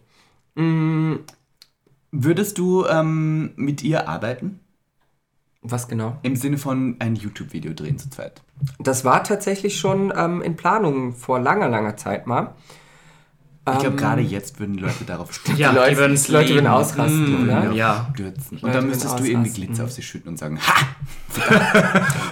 [2.11, 4.61] Würdest du ähm, mit ihr arbeiten?
[5.62, 6.18] Was genau?
[6.22, 8.42] Im Sinne von ein YouTube-Video drehen zu zweit.
[8.78, 12.54] Das war tatsächlich schon ähm, in Planung vor langer, langer Zeit mal.
[13.70, 15.58] Ich Ähm, glaube, gerade jetzt würden die Leute darauf stürzen.
[15.60, 17.72] Ja, Die Leute- die Leute würden ausrasten, Mm, oder?
[17.72, 18.10] Ja.
[18.14, 18.58] stürzen.
[18.58, 19.50] Und dann müsstest du irgendwie.
[19.66, 20.74] Glitzer auf sie schütten und sagen, ha!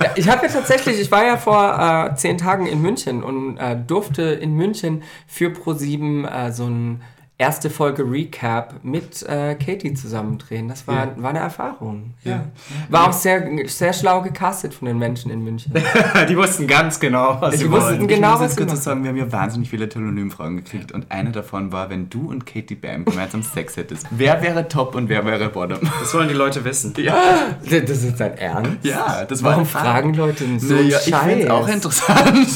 [0.03, 3.57] Ja, ich habe ja tatsächlich, ich war ja vor äh, zehn Tagen in München und
[3.59, 7.03] äh, durfte in München für Pro7 äh, so ein
[7.39, 10.69] erste Folge Recap mit äh, Katie zusammen drehen.
[10.69, 11.13] Das war, Ja.
[11.17, 12.15] war eine Erfahrung.
[12.25, 12.47] Ja.
[12.89, 15.75] War auch sehr, sehr schlau gecastet von den Menschen in München.
[16.31, 18.09] Die wussten ganz genau, was Die sie wussten wollen.
[18.09, 21.11] genau, ich muss was jetzt kurz sagen, wir haben ja wahnsinnig viele Telonym-Fragen gekriegt und
[21.13, 25.11] eine davon war, wenn du und Katie Bam gemeinsam Sex hättest, wer wäre Top und
[25.11, 25.81] wer wäre Bottom?
[26.01, 26.95] Das wollen die Leute wissen.
[26.97, 27.19] Ja,
[27.63, 28.79] Das ist dein Ernst?
[28.83, 29.85] ja das war Warum eine Frage.
[29.87, 32.49] fragen Leute so einen naja, ich finde auch interessant.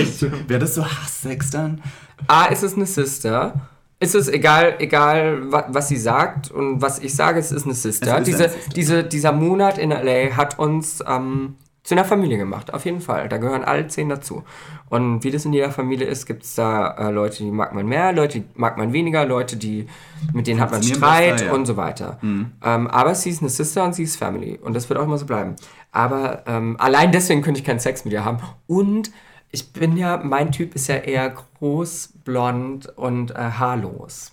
[0.00, 0.48] Echt?
[0.48, 1.82] Wäre das so Hasssex dann?
[2.28, 3.54] A, ist es eine Sister.
[4.02, 7.74] Ist es egal, egal wa- was sie sagt und was ich sage, es ist eine
[7.74, 8.18] Sister.
[8.18, 8.70] Ist Diese, eine Sister.
[8.74, 13.28] Diese, dieser Monat in LA hat uns ähm, zu einer Familie gemacht, auf jeden Fall.
[13.28, 14.42] Da gehören alle zehn dazu.
[14.88, 17.86] Und wie das in jeder Familie ist, gibt es da äh, Leute, die mag man
[17.86, 19.86] mehr, Leute, die mag man weniger, Leute, die
[20.32, 21.52] mit denen hat man Streit besser, ja.
[21.52, 22.18] und so weiter.
[22.22, 24.58] Ähm, aber sie ist eine Sister und sie ist Family.
[24.62, 25.56] Und das wird auch immer so bleiben.
[25.92, 28.38] Aber ähm, allein deswegen könnte ich keinen Sex mit ihr haben.
[28.66, 29.10] Und
[29.52, 34.32] ich bin ja, mein Typ ist ja eher groß, blond und äh, haarlos.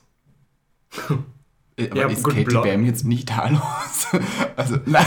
[1.78, 2.66] Äh, Aber Ja, ist Katie blond.
[2.66, 4.08] Bam jetzt nicht haarlos?
[4.56, 5.06] also, nein.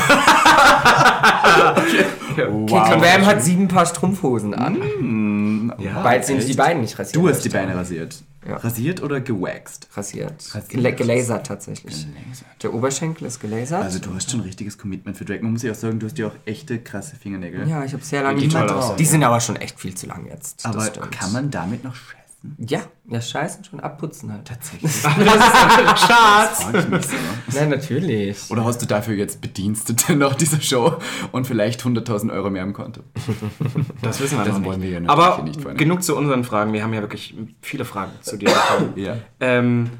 [2.48, 3.00] Oh, Kate wow.
[3.02, 7.42] Bam hat sieben Paar Strumpfhosen an, Ja, weil sie die Beine nicht rasiert Du hast
[7.44, 7.48] die.
[7.48, 8.22] Beine rasiert.
[8.48, 8.56] Ja.
[8.56, 9.88] Rasiert oder gewaxt?
[9.94, 10.32] rasiert.
[10.54, 10.68] Rasiert.
[10.70, 12.06] Gela gelasert tatsächlich.
[12.06, 12.62] Gelasert.
[12.62, 13.82] Der Oberschenkel ist gelasert.
[13.82, 15.40] Also du hast schon ein richtiges Commitment für Drag.
[15.42, 17.68] Man muss ja auch sagen, du hast ja auch echte krasse Fingernägel.
[17.68, 20.06] ja, ich habe sehr lange Die nicht mehr- Die sind aber schon echt viel zu
[20.06, 20.64] lang jetzt.
[20.64, 21.94] Aber kann man damit noch
[22.42, 22.66] scheißen?
[22.68, 24.46] Ja, ja, scheißen schon abputzen halt.
[24.48, 24.92] Tatsächlich.
[25.02, 26.66] Schatz!
[26.72, 27.16] Ich so.
[27.58, 28.50] Nein, natürlich.
[28.50, 30.94] Oder hast du dafür jetzt Bedienstete nach dieser Show
[31.32, 33.02] und vielleicht 100.000 Euro mehr im Konto?
[34.02, 34.90] Das wissen wir Das noch wollen nicht.
[34.92, 36.72] wir ja Aber nicht genug zu unseren Fragen.
[36.72, 38.92] Wir haben ja wirklich viele Fragen zu dir bekommen.
[38.96, 39.16] Ja.
[39.40, 39.90] ähm,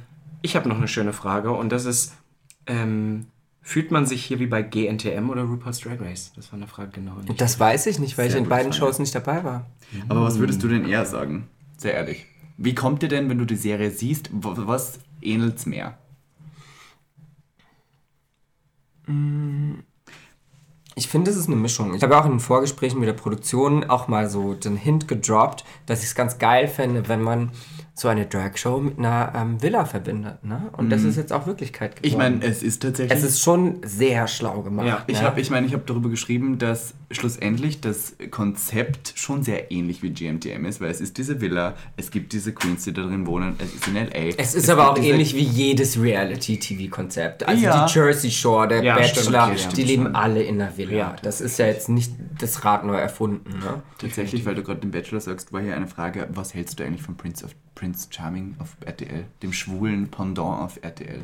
[0.43, 2.14] ich habe noch eine schöne Frage und das ist,
[2.66, 3.26] ähm,
[3.61, 6.32] fühlt man sich hier wie bei GNTM oder RuPaul's Drag Race?
[6.34, 7.16] Das war eine Frage genau.
[7.36, 8.72] Das weiß ich nicht, weil ich Sehr in gute beiden.
[8.72, 9.66] Shows nicht dabei war.
[10.09, 11.49] Aber was würdest du denn eher sagen?
[11.76, 12.26] Sehr ehrlich.
[12.63, 15.97] Wie kommt dir denn, wenn du die Serie siehst, was ähnelt's mehr?
[20.95, 21.95] Ich finde, es ist eine Mischung.
[21.95, 25.65] Ich habe auch in den Vorgesprächen mit der Produktion auch mal so den Hint gedroppt,
[25.87, 27.51] dass ich es ganz geil fände, wenn man
[28.01, 30.43] so eine Drag-Show mit einer ähm, Villa verbindet.
[30.43, 30.71] Ne?
[30.77, 32.07] Und das ist jetzt auch Wirklichkeit geworden.
[32.09, 33.17] Ich meine, es ist tatsächlich.
[33.19, 34.87] es ist schon sehr schlau gemacht.
[34.87, 35.27] Ja, ich ne?
[35.27, 40.11] habe ich meine, ich habe darüber geschrieben, dass schlussendlich das Konzept schon sehr ähnlich wie
[40.11, 43.57] GMTM ist, weil es ist diese Villa, es gibt diese Queens, die da drin wohnen,
[43.59, 44.35] es ist in LA.
[44.39, 47.47] Es ist aber auch ähnlich wie jedes Reality-TV-Konzept.
[47.47, 47.85] Also Ja.
[47.87, 50.15] die Jersey Shore, der Ja, Bachelor, stimmt, okay, die leben schon.
[50.15, 50.93] alle in der Villa.
[50.97, 51.17] Ja.
[51.23, 53.59] das ist ja jetzt nicht das Rad neu erfunden.
[53.59, 53.83] Ne?
[53.99, 57.03] Tatsächlich, weil du gerade den Bachelor sagst, war hier eine Frage, was hältst du eigentlich
[57.03, 61.20] von Prince, of, Prince Charming auf RTL, dem schwulen Pendant auf RTL?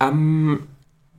[0.00, 0.66] Ähm,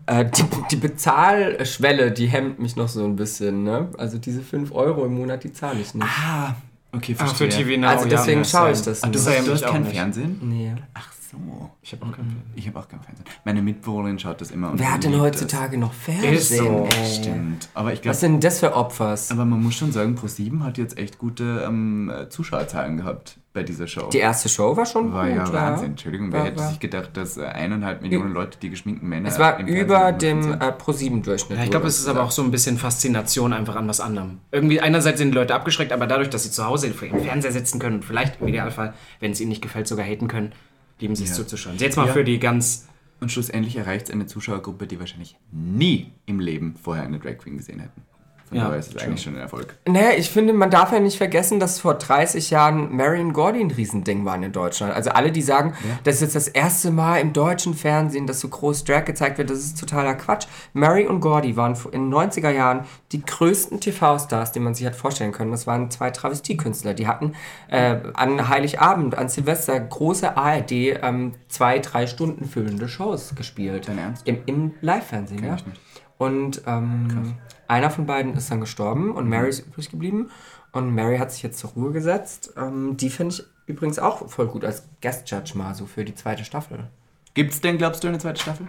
[0.05, 3.63] äh, die, die Bezahlschwelle, die hemmt mich noch so ein bisschen.
[3.63, 3.89] Ne?
[3.97, 6.05] Also diese 5 Euro im Monat, die zahle ich nicht.
[6.05, 6.55] Ah,
[6.91, 7.49] okay, Ach, für verstehe.
[7.49, 7.87] TV Now.
[7.89, 9.27] Also deswegen ja, schaue das ich das Ah, du, nicht.
[9.27, 9.93] du mich hast kein nicht.
[9.95, 10.39] Fernsehen?
[10.43, 10.73] Nee.
[10.93, 11.37] Ach so.
[11.83, 12.41] Ich habe auch keinen Film.
[12.55, 13.25] Ich habe auch kein Fernsehen.
[13.45, 14.71] Meine Mitbewohnerin schaut das immer.
[14.71, 16.33] und Wer hat denn heutzutage noch Fernsehen?
[16.33, 16.83] Ist so.
[16.85, 16.89] ey?
[16.89, 17.15] Das.
[17.17, 17.69] Stimmt.
[17.75, 19.29] Aber ich glaube, Was sind das für Opfers?
[19.31, 23.87] aber man muss schon sagen, Pro7 hat jetzt echt gute ähm, Zuschauerzahlen gehabt bei dieser
[23.87, 24.09] Show.
[24.09, 25.35] Die erste Show war schon war gut.
[25.35, 25.91] ja Wahnsinn.
[25.91, 29.27] Entschuldigung, wer War- hätte war- sich gedacht, dass äh, eineinhalb Millionen Leute die geschminkten Männer
[29.27, 31.57] Es war im über dem äh, Pro-7-Durchschnitt.
[31.57, 34.37] Ja, ich glaube, es ist aber auch so ein bisschen Faszination einfach an was anderem.
[34.51, 37.51] Irgendwie einerseits sind die Leute abgeschreckt, aber dadurch, dass sie zu Hause vor ihrem Fernseher
[37.51, 40.51] sitzen können und vielleicht im Idealfall, wenn es ihnen nicht gefällt, sogar haten können,
[40.99, 41.35] lieben sie es Ja.
[41.37, 41.77] zuzuschauen.
[41.79, 42.13] Jetzt mal Ja.
[42.13, 42.85] für die ganz
[43.21, 47.57] Und schlussendlich erreicht es eine Zuschauergruppe, die wahrscheinlich nie im Leben vorher eine Drag Queen
[47.57, 48.01] gesehen hätten.
[48.49, 49.03] Von Ja, daher ist es true.
[49.03, 49.75] eigentlich schon ein Erfolg.
[49.87, 53.71] Naja, ich finde, man darf ja nicht vergessen, dass vor 30 Jahren Marion Gordy ein
[53.71, 54.93] Riesending war in Deutschland.
[54.93, 55.73] Also alle, die sagen,
[56.03, 59.49] das ist jetzt das erste Mal im deutschen Fernsehen, dass so groß Drag gezeigt wird,
[59.49, 60.47] das ist totaler Quatsch.
[60.73, 64.95] Mary und Gordy waren in den 90er Jahren die größten TV-Stars, die man sich hat
[64.95, 65.51] vorstellen können.
[65.51, 66.93] Das waren zwei Travestiekünstler.
[66.95, 67.33] Die hatten
[67.69, 73.87] äh, an Heiligabend, an Silvester große ARD ähm, zwei, drei Stunden füllende Shows gespielt.
[73.87, 74.27] Dein Ernst?
[74.27, 75.55] Im, im Live-Fernsehen, ja.
[75.55, 75.79] ich nicht.
[76.17, 77.35] Und ähm,
[77.69, 80.29] einer von beiden ist dann gestorben und Mary ist übrig geblieben.
[80.71, 82.53] Und Mary hat sich jetzt zur Ruhe gesetzt.
[82.57, 86.13] Ähm, die finde ich übrigens auch voll gut als Guest Judge mal so für die
[86.13, 86.87] zweite Staffel.
[87.33, 88.67] Gibt es denn, glaubst du, eine zweite Staffel?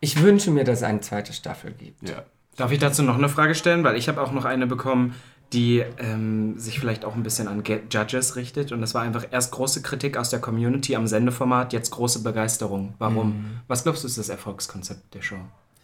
[0.00, 2.08] Ich wünsche mir, dass es eine zweite Staffel gibt.
[2.08, 2.24] Ja.
[2.56, 3.84] Darf ich dazu noch eine Frage stellen?
[3.84, 5.14] Weil ich habe auch noch eine bekommen,
[5.52, 8.72] die ähm, sich vielleicht auch ein bisschen an Ge- Judges richtet.
[8.72, 12.94] Und das war einfach erst große Kritik aus der Community am Sendeformat, jetzt große Begeisterung.
[12.98, 13.60] Warum?
[13.68, 15.38] Was glaubst du, ist das Erfolgskonzept der Show?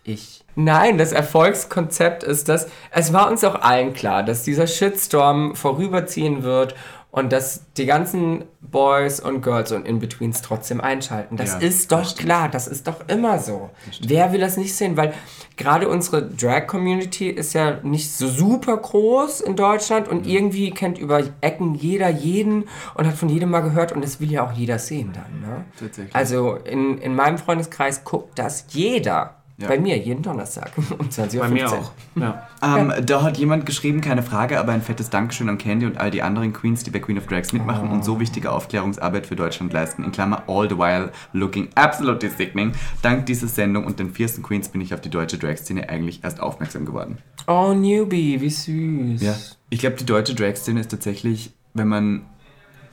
[0.05, 0.45] Ich.
[0.55, 6.43] Nein, das Erfolgskonzept ist, dass es war uns auch allen klar, dass dieser Shitstorm vorüberziehen
[6.43, 6.75] wird
[7.11, 11.37] und dass die ganzen Boys und Girls und In-Betweens trotzdem einschalten.
[11.37, 13.71] Das Ja, ist doch das klar, das ist doch immer so.
[14.03, 14.97] Wer will das nicht sehen?
[14.97, 15.15] Weil
[15.57, 20.13] gerade unsere Drag-Community ist ja nicht so super groß in Deutschland Mhm.
[20.19, 24.19] und irgendwie kennt über Ecken jeder jeden und hat von jedem mal gehört und das
[24.21, 25.41] will ja auch jeder sehen dann.
[25.41, 25.65] Ne?
[25.79, 26.15] Tatsächlich.
[26.15, 29.37] Also in, in meinem Freundeskreis guckt das jeder.
[29.65, 29.69] Ja.
[29.71, 31.41] Bei mir jeden Donnerstag um 20.15 Uhr.
[31.41, 31.93] Bei mir auch.
[32.17, 32.49] Ja.
[32.63, 36.11] Ähm, Da hat jemand geschrieben, keine Frage, aber ein fettes Dankeschön an Candy und all
[36.11, 39.73] die anderen Queens, die bei Queen of Drags mitmachen und so wichtige Aufklärungsarbeit für Deutschland
[39.73, 40.05] leisten.
[40.05, 42.73] In Klammer, all the while looking absolutely sickening.
[43.03, 46.41] Dank dieser Sendung und den viersten Queens bin ich auf die deutsche Drag-Szene eigentlich erst
[46.41, 47.19] aufmerksam geworden.
[47.47, 49.23] Oh, Newbie, wie süß.
[49.23, 49.35] Ja.
[49.71, 52.23] Ich glaube, die deutsche Drag-Szene ist tatsächlich, wenn man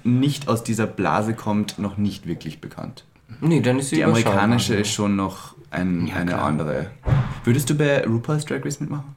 [0.04, 3.06] nicht aus dieser Blase kommt, noch nicht wirklich bekannt.
[3.40, 6.44] Nee, dann ist sie Die amerikanische ist schon noch ein, eine klar.
[6.44, 6.92] andere.
[7.44, 9.16] Würdest du bei RuPaul's Drag Race mitmachen?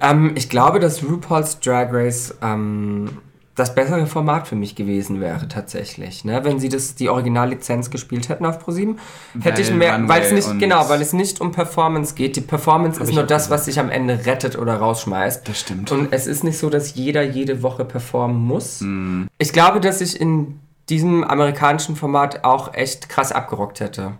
[0.00, 3.18] Ähm, ich glaube, dass RuPaul's Drag Race ähm,
[3.58, 6.24] das bessere Format für mich gewesen wäre tatsächlich.
[6.24, 6.44] Ne?
[6.44, 8.98] Wenn sie das, die Originallizenz gespielt hätten auf ProSieben,
[9.40, 12.36] hätte ich mehr, Runway weil es nicht, genau, weil es nicht um Performance geht.
[12.36, 15.48] Die Performance ist nur das, was sich am Ende rettet oder rausschmeißt.
[15.48, 15.90] Das stimmt.
[15.90, 18.80] Und es ist nicht so, dass jeder jede Woche performen muss.
[18.80, 19.26] Mhm.
[19.38, 24.12] Ich glaube, dass ich in diesem amerikanischen Format auch echt krass abgerockt hätte.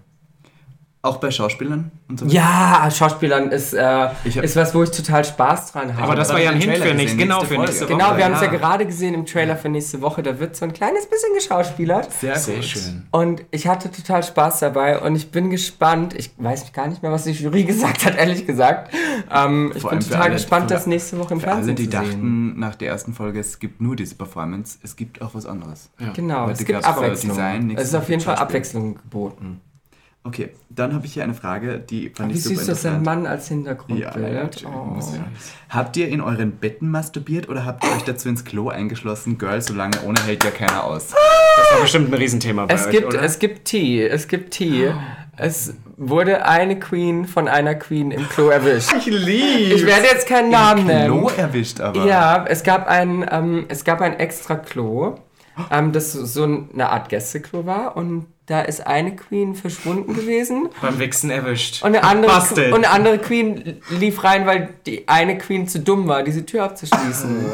[1.01, 2.27] Auch bei Schauspielern und so.
[2.27, 6.03] Ja, Schauspielern ist, äh, Ich hab- ist was, wo ich total Spaß dran habe.
[6.03, 7.63] Aber das war ja ein Hint für nächste, gesehen, genau, für Folge.
[7.63, 7.93] nächste Woche.
[7.97, 10.25] Genau, wir haben es ja ja gerade gesehen im Trailer für nächste Woche.
[10.25, 12.13] Da wird so ein kleines bisschen geschauspielert.
[12.13, 13.05] Sehr, Sehr schön.
[13.13, 16.15] Und ich hatte total Spaß dabei und ich bin gespannt.
[16.15, 18.93] Ich weiß gar nicht mehr, was die Jury gesagt hat, ehrlich gesagt.
[19.33, 21.97] Ähm, ich bin total alle- gespannt, das nächste Woche im Für alle, Fernsehen die zu
[21.97, 22.05] sehen.
[22.11, 25.91] dachten nach der ersten Folge, es gibt nur diese Performance, es gibt auch was anderes.
[26.15, 27.31] Genau, Heute es gibt Abwechslung.
[27.37, 28.35] Design, nichts es ist auf jeden Fall.
[28.35, 29.61] Abwechslung geboten.
[30.29, 32.97] Okay, dann habe ich hier eine Frage, die fand Wie ich super süß, dass ein
[32.99, 33.05] interessant.
[33.25, 34.15] Mann als Ja, Hintergrundbild.
[34.35, 34.85] natürlich, oh.
[34.85, 35.25] muss ja.
[35.71, 39.39] Habt ihr in euren Betten masturbiert oder habt ihr euch dazu ins Klo eingeschlossen?
[39.39, 41.09] Girl, so lange ohne hält ja keiner aus.
[41.09, 43.23] Das war bestimmt ein Riesenthema bei Es euch, gibt, oder?
[43.23, 44.93] es gibt Tee, es gibt Tee.
[45.39, 48.93] Es wurde eine Queen von einer Queen im Klo erwischt.
[48.99, 49.75] ich liebe.
[49.77, 50.95] Ich werde jetzt keinen Namen Klo
[51.27, 51.39] nennen.
[51.39, 52.05] erwischt aber.
[52.05, 55.15] Ja, es gab ein, ähm, es gab ein extra Klo,
[55.71, 60.99] ähm, das so eine Art Gästeklo war und da ist eine Queen verschwunden gewesen Beim
[60.99, 61.83] Wichsen erwischt.
[61.83, 62.33] und eine andere,
[62.69, 66.65] und eine andere Queen lief rein, weil die eine Queen zu dumm war, diese Tür
[66.65, 67.45] abzuschließen.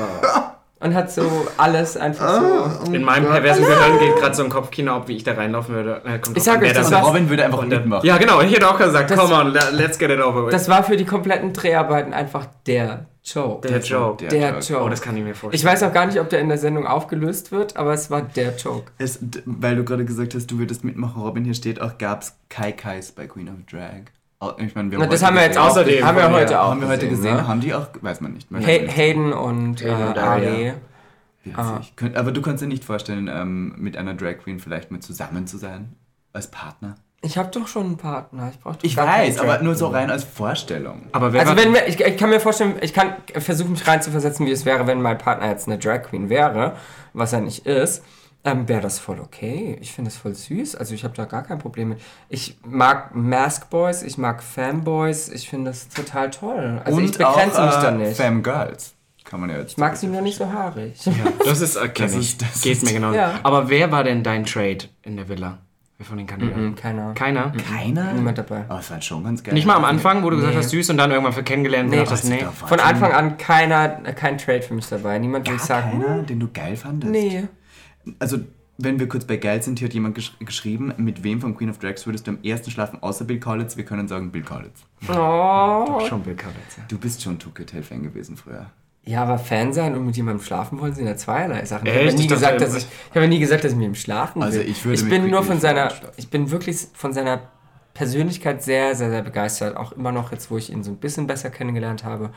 [0.84, 1.22] Und hat so
[1.56, 2.40] alles einfach
[2.84, 2.92] so.
[2.92, 6.02] In meinem perversen Gehirn geht gerade so ein Kopfkino ab, wie ich da reinlaufen würde.
[6.04, 8.06] Äh, kommt Ich drauf sag an, euch, das war- Robin würde einfach mitmachen.
[8.06, 8.40] Ja, genau.
[8.42, 10.52] Ich hätte auch gesagt, Das- come on, le- let's get it over with.
[10.52, 13.66] Das war für die kompletten Dreharbeiten einfach der Joke.
[13.66, 14.26] der Joke.
[14.26, 14.58] Der Joke.
[14.60, 14.84] Joke.
[14.84, 15.58] Oh, das kann ich mir vorstellen.
[15.58, 18.20] Ich weiß auch gar nicht, ob der in der Sendung aufgelöst wird, aber es war
[18.20, 18.92] der Joke.
[18.98, 22.34] Es, weil du gerade gesagt hast, du würdest mitmachen, Robin, hier steht auch, gab es
[22.50, 24.12] Kai Kais bei Queen of Drag.
[24.58, 25.70] Ich meine, wir Na, das haben wir jetzt gesehen.
[25.70, 26.62] Außerdem haben wir heute mir.
[26.62, 27.48] auch Haben wir heute gesehen, ne?
[27.48, 28.48] haben die auch, weiß man nicht.
[28.52, 30.50] Hay Hayden und äh, Hayden und Aria.
[30.50, 30.72] Ali.
[31.96, 35.46] Könnt- Aber du kannst dir nicht vorstellen, ähm, mit einer Drag Queen vielleicht mal zusammen
[35.46, 35.94] zu sein?
[36.32, 36.94] Als Partner?
[37.20, 38.50] Ich habe doch schon einen Partner.
[38.52, 41.02] Ich brauche Ich weiß, aber nur so rein als Vorstellung.
[41.12, 44.44] aber wer Also wenn wir, ich, ich kann mir vorstellen, ich kann versuchen mich reinzuversetzen,
[44.46, 46.76] wie es wäre, wenn mein Partner jetzt eine Drag Queen wäre,
[47.14, 48.02] was er nicht ist,
[48.44, 49.78] ähm, wäre das voll okay.
[49.80, 50.76] Ich finde es voll süß.
[50.76, 52.00] Also ich habe da gar kein Problem mit.
[52.28, 56.80] Ich mag Mask Boys, ich mag Fanboys, ich finde das total toll.
[56.84, 58.16] Also ich begrenze mich da nicht.
[58.16, 58.94] Femme Girls.
[59.24, 59.72] Kann man ja jetzt.
[59.72, 60.92] ich mag sie nur nicht so haarig.
[61.44, 62.42] das ist, okay, Das nicht.
[62.42, 63.12] ist- das Geht ist- mir genau.
[63.12, 63.40] Ja.
[63.42, 65.58] Aber wer war denn dein Trade in der Villa?
[65.96, 66.66] Wer von den Kandidaten?
[66.70, 67.14] Mhm, Keiner.
[67.14, 67.52] Keiner?
[67.72, 68.12] Keiner?
[68.12, 68.64] Niemand dabei.
[68.68, 69.54] Aber es war schon ganz geil.
[69.54, 70.60] Nicht mal am Anfang, wo du gesagt Nee.
[70.60, 72.44] hast, süß und dann irgendwann für kennengelernt Nee, und das nee.
[72.66, 72.80] Von.
[72.80, 75.18] Anfang an keiner, äh, kein Trade für mich dabei.
[75.18, 77.10] Niemand, wo Gar ich sage, keiner, den du geil fandest?
[77.12, 77.44] nee.
[78.18, 78.38] Also,
[78.76, 81.70] wenn wir kurz bei geil sind, hier hat jemand gesch geschrieben, mit wem von Queen
[81.70, 83.76] of Drags würdest du am ersten schlafen, außer Bill Kaulitz?
[83.76, 84.82] Wir können sagen Bill Kaulitz.
[85.08, 86.00] Oh.
[86.08, 86.84] Schon Bill Kaulitz, ja.
[86.88, 88.66] Du bist schon Tuke Fan gewesen früher.
[89.06, 91.86] Ja, aber Fan sein und mit jemandem schlafen wollen sind ja zweierlei Sachen.
[91.86, 93.86] Ich habe ja nie gesagt, dass ich, ich habe ja nie gesagt, dass ich mit
[93.86, 94.46] ihm schlafen will.
[94.46, 96.14] Also ich würde ich bin nur Quickly von seiner, schlafen.
[96.16, 97.42] ich bin wirklich von seiner
[97.92, 99.76] Persönlichkeit sehr, sehr, sehr begeistert.
[99.76, 102.30] Auch immer noch jetzt, wo ich ihn so ein bisschen besser kennengelernt habe.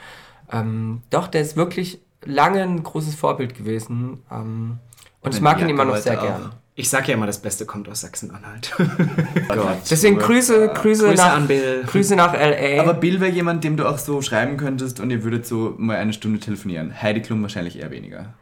[0.51, 4.23] Ähm, doch, der ist wirklich lange ein großes Vorbild gewesen.
[4.29, 4.79] Ähm,
[5.27, 6.51] und ich mag ihn immer noch sehr heute gern.
[6.79, 8.71] Ich sag ja immer, das Beste kommt aus Sachsen-Anhalt.
[9.47, 9.77] Gott.
[9.89, 11.83] Deswegen Grüße, Grüße, Grüße nach, an Bill.
[11.87, 12.81] Grüße nach L.A.
[12.81, 15.97] Aber Bill wäre jemand, dem du auch so schreiben könntest und ihr würdet so mal
[15.97, 17.01] eine Stunde telefonieren.
[17.01, 18.33] Heidi Klum wahrscheinlich eher weniger.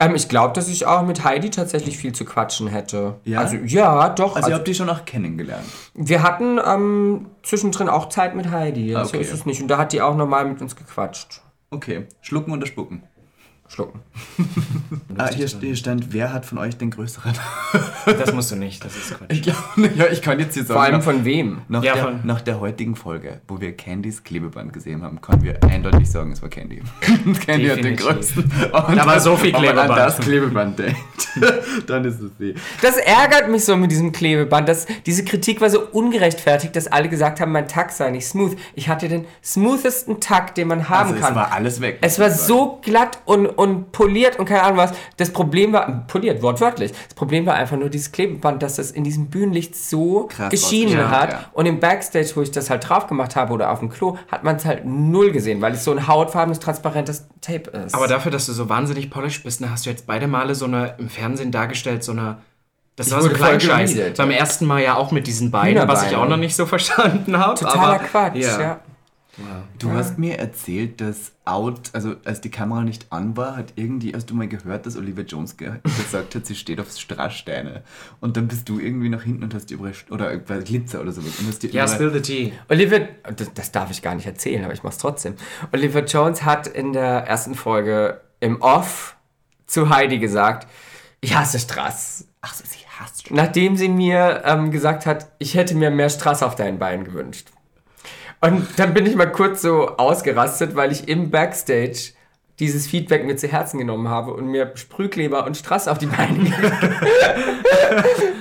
[0.00, 3.16] ähm, ich glaube, dass ich auch mit Heidi tatsächlich viel zu quatschen hätte.
[3.24, 3.38] Ja?
[3.40, 4.34] Also ja, doch.
[4.34, 5.64] Also, ihr Also, habt die schon auch kennengelernt.
[5.94, 8.96] wir hatten ähm, zwischendrin auch Zeit mit Heidi.
[8.96, 9.20] Ah, So okay.
[9.22, 9.62] ist es nicht.
[9.62, 11.40] Und da hat die auch normal mit uns gequatscht.
[11.70, 12.06] Okay.
[12.20, 13.04] Schlucken oder spucken?
[13.68, 14.00] Schlucken.
[15.16, 17.32] Ah, hier, hier stand, wer hat von euch den größeren?
[18.06, 19.28] Das musst du nicht, das ist Quatsch.
[19.30, 19.58] Ich glaube,
[19.96, 20.74] ja, ich kann jetzt hier sagen.
[20.74, 21.62] Vor allem von wem?
[21.68, 25.42] Nach, Ja, der, von- nach der heutigen Folge, wo wir Candys Klebeband gesehen haben, können
[25.42, 26.82] wir eindeutig sagen, es war Candy.
[27.46, 28.42] Candy hat den größten.
[28.44, 29.90] Und Da war so viel wenn man Klebeband.
[29.90, 30.98] an das Klebeband denkt,
[31.86, 32.54] dann ist es sie.
[32.82, 34.68] Das ärgert mich so mit diesem Klebeband.
[34.68, 38.56] Das, diese Kritik war so ungerechtfertigt, dass alle gesagt haben, mein Takt sei nicht smooth.
[38.74, 41.30] Ich hatte den smoothesten Takt, den man haben Also kann.
[41.30, 41.98] es war alles weg.
[42.02, 44.92] Es war so glatt und, und poliert und keine Ahnung was.
[45.16, 46.92] Das Problem war, poliert, wortwörtlich.
[46.92, 50.98] Das Problem war einfach nur dieses Klebeband, dass das in diesem Bühnenlicht so Krass geschienen
[50.98, 51.30] rausgeschaut, hat.
[51.32, 51.44] ja.
[51.52, 54.44] Und im Backstage, wo ich das halt drauf gemacht habe oder auf dem Klo, hat
[54.44, 57.94] man es halt null gesehen, weil es so ein hautfarbenes, transparentes Tape ist.
[57.94, 60.64] Aber dafür, dass du so wahnsinnig polished bist, ne, hast du jetzt beide Male so
[60.64, 62.38] eine im Fernsehen dargestellt, so eine.
[62.96, 63.90] Das war so voll Kleinscheiß.
[63.90, 64.14] gemieden.
[64.16, 67.36] Beim ersten Mal ja auch mit diesen Beinen, was ich auch noch nicht so verstanden
[67.38, 67.58] habe.
[67.58, 68.60] Totaler aber, Quatsch, ja.
[68.60, 68.80] ja.
[69.78, 74.14] Du hast mir erzählt, dass out, also als die Kamera nicht an war, hat irgendwie,
[74.14, 77.82] hast du mal gehört, dass Olivia Jones ge gesagt hat, sie steht auf Strasssteine.
[78.20, 81.38] Und dann bist du irgendwie nach hinten und hast die überall, oder Glitzer oder sowas.
[81.38, 82.52] Und hast die Ja, spill the tea.
[82.68, 85.34] Olivia, das, das darf ich gar nicht erzählen, aber ich mach's trotzdem.
[85.72, 89.16] Olivia Jones hat in der ersten Folge im Off
[89.66, 90.68] zu Heidi gesagt,
[91.20, 92.28] ich hasse Strass.
[92.40, 96.42] Ach so, sie hasst Nachdem sie mir ähm, gesagt hat, ich hätte mir mehr Strass
[96.42, 97.48] auf deinen Beinen gewünscht.
[98.44, 102.12] Und dann bin ich mal kurz so ausgerastet, weil ich im Backstage
[102.60, 106.38] dieses Feedback mir zu Herzen genommen habe und mir Sprühkleber und Strass auf die Beine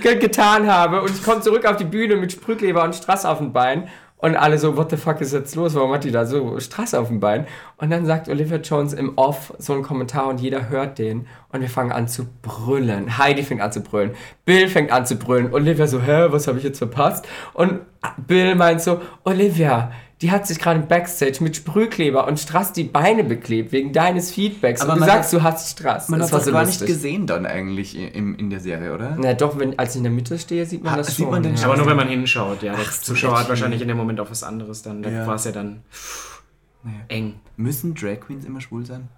[0.01, 1.01] ge- getan habe.
[1.01, 3.87] Und ich komme zurück auf die Bühne mit Sprühkleber und Strass auf dem Bein.
[4.23, 5.75] Und alle so, what the fuck ist jetzt los?
[5.75, 7.45] Warum hat die da so Strass auf dem Bein?
[7.75, 11.27] Und dann sagt Olivia Jones im Off so einen Kommentar und jeder hört den.
[11.51, 13.17] Und wir fangen an zu brüllen.
[13.17, 14.11] Heidi fängt an zu brüllen.
[14.45, 15.53] Bill fängt an zu brüllen.
[15.53, 17.27] Olivia so, hä, was habe ich jetzt verpasst?
[17.53, 17.81] Und
[18.25, 19.91] Bill meint so, Olivia,
[20.23, 24.31] die hat sich gerade im Backstage mit Sprühkleber und Strass die Beine beklebt wegen deines
[24.31, 24.81] Feedbacks.
[24.81, 26.09] Aber und du man sagst, du hast Strass.
[26.09, 26.81] Man das hat war das so gar lustig.
[26.81, 29.15] nicht gesehen dann eigentlich in, in der Serie, oder?
[29.19, 31.29] Na doch, wenn, als ich in der Mitte stehe, sieht man Ah, das sieht schon.
[31.31, 31.65] man den ja.
[31.65, 32.73] Aber nur wenn man hinschaut, ja.
[32.75, 35.03] Der Ach, Zuschauer hat wahrscheinlich in dem Moment auf was anderes dann.
[35.03, 35.27] Da Ja.
[35.27, 35.83] war es ja dann
[37.09, 37.35] eng.
[37.57, 39.09] Müssen Drag Queens immer schwul sein?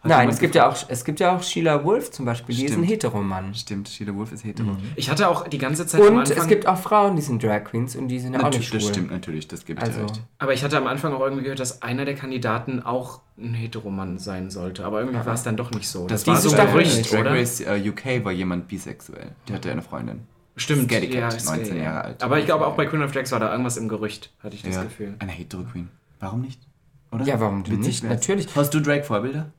[0.00, 2.66] Hat Nein, es gibt, ja auch, es gibt ja auch Sheila Wolf zum Beispiel, die
[2.66, 2.84] ist ein.
[2.84, 3.52] Heteromann.
[3.54, 4.76] Stimmt, Sheila Wolf ist hetero.
[4.94, 7.42] Ich hatte auch die ganze Zeit am Und Anfang, es gibt auch Frauen, die sind
[7.42, 8.88] Drag Queens und die sind ja auch Natürlich, nicht schwul.
[8.90, 10.22] das stimmt natürlich, das gebe ich dir Also, recht.
[10.38, 14.18] aber ich hatte am Anfang auch irgendwie gehört, dass einer der Kandidaten auch ein Heteromann
[14.18, 14.84] sein sollte.
[14.84, 16.06] Aber irgendwie war es dann doch nicht so.
[16.06, 17.24] Das war war so Gerücht, Drag?
[17.24, 19.32] Race äh, UK war jemand bisexuell.
[19.48, 20.20] Die hatte eine Freundin.
[20.56, 21.02] Stimmt, Cat,
[21.34, 21.82] ist 19 ja.
[21.82, 22.22] Jahre alt.
[22.22, 24.62] Aber ich glaube auch bei Queen of Drags war da irgendwas im Gerücht, hatte ich
[24.62, 25.14] das ja, Gefühl.
[25.18, 25.88] eine hetero Queen.
[26.20, 26.60] Warum nicht?
[27.12, 27.24] Oder?
[27.24, 28.04] Ja, warum denn nicht?
[28.04, 28.48] Natürlich.
[28.54, 29.52] Hast du Drag-Vorbilder?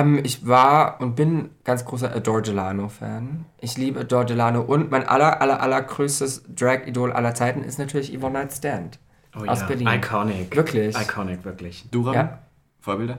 [0.00, 3.44] Ähm, ich war und bin ganz großer Adore Delano-Fan.
[3.60, 8.16] Ich liebe Adore Delano und mein aller, aller, aller größtes Drag-Idol aller Zeiten ist natürlich
[8.16, 8.98] Yvonne Night Stand.
[9.38, 9.88] Oh Aus ja, Berlin.
[9.88, 10.56] Iconic.
[10.56, 10.96] Wirklich.
[10.96, 11.84] Iconic, wirklich.
[11.90, 12.14] Du, Ram?
[12.14, 12.38] Ja.
[12.80, 13.18] Vorbilder?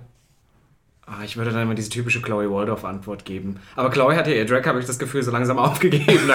[1.05, 3.61] Ah, ich würde dann immer diese typische Chloe Waldorf-Antwort geben.
[3.77, 6.29] Aber Chloe hat ja ihr Drag, habe ich das Gefühl, so langsam aufgegeben.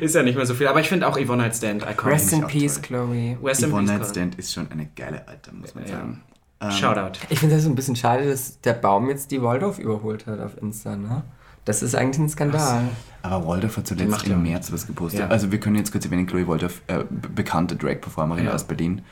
[0.00, 0.66] Ist ja nicht mehr so viel.
[0.66, 2.06] Aber ich finde auch Yvonne Night Stand iconic.
[2.14, 2.82] Rest in Peace, toll.
[2.84, 3.36] Chloe.
[3.44, 4.10] Rest in Yvonne Peace, Night Chloe.
[4.12, 5.90] Stand ist schon eine geile Alte, muss man Ja.
[5.90, 6.22] sagen.
[6.70, 7.18] Shoutout.
[7.28, 10.40] Ich finde das so ein bisschen schade, dass der Baum jetzt die Waldorf überholt hat
[10.40, 11.22] auf Insta, ne?
[11.66, 12.82] Das ist eigentlich ein Skandal.
[13.22, 15.20] Aber Waldorf hat zuletzt im März was gepostet.
[15.20, 15.28] Ja.
[15.28, 18.52] Also wir können jetzt kurz erwähnen, Chloe Waldorf, äh, be- bekannte Drag-Performerin Ja.
[18.52, 19.02] aus Berlin.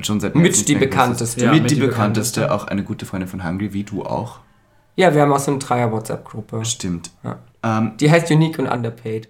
[0.00, 1.44] Schon seit Mit die bekannteste.
[1.44, 2.66] Ja, mit, mit die die bekannteste, bekannteste.
[2.66, 4.38] auch eine gute Freundin von Hungry, wie du auch.
[4.96, 6.64] Ja, wir haben auch so eine Dreier-WhatsApp-Gruppe.
[6.64, 7.10] Stimmt.
[7.24, 7.38] Ja.
[7.62, 9.28] Ähm, Die heißt Unique und Underpaid.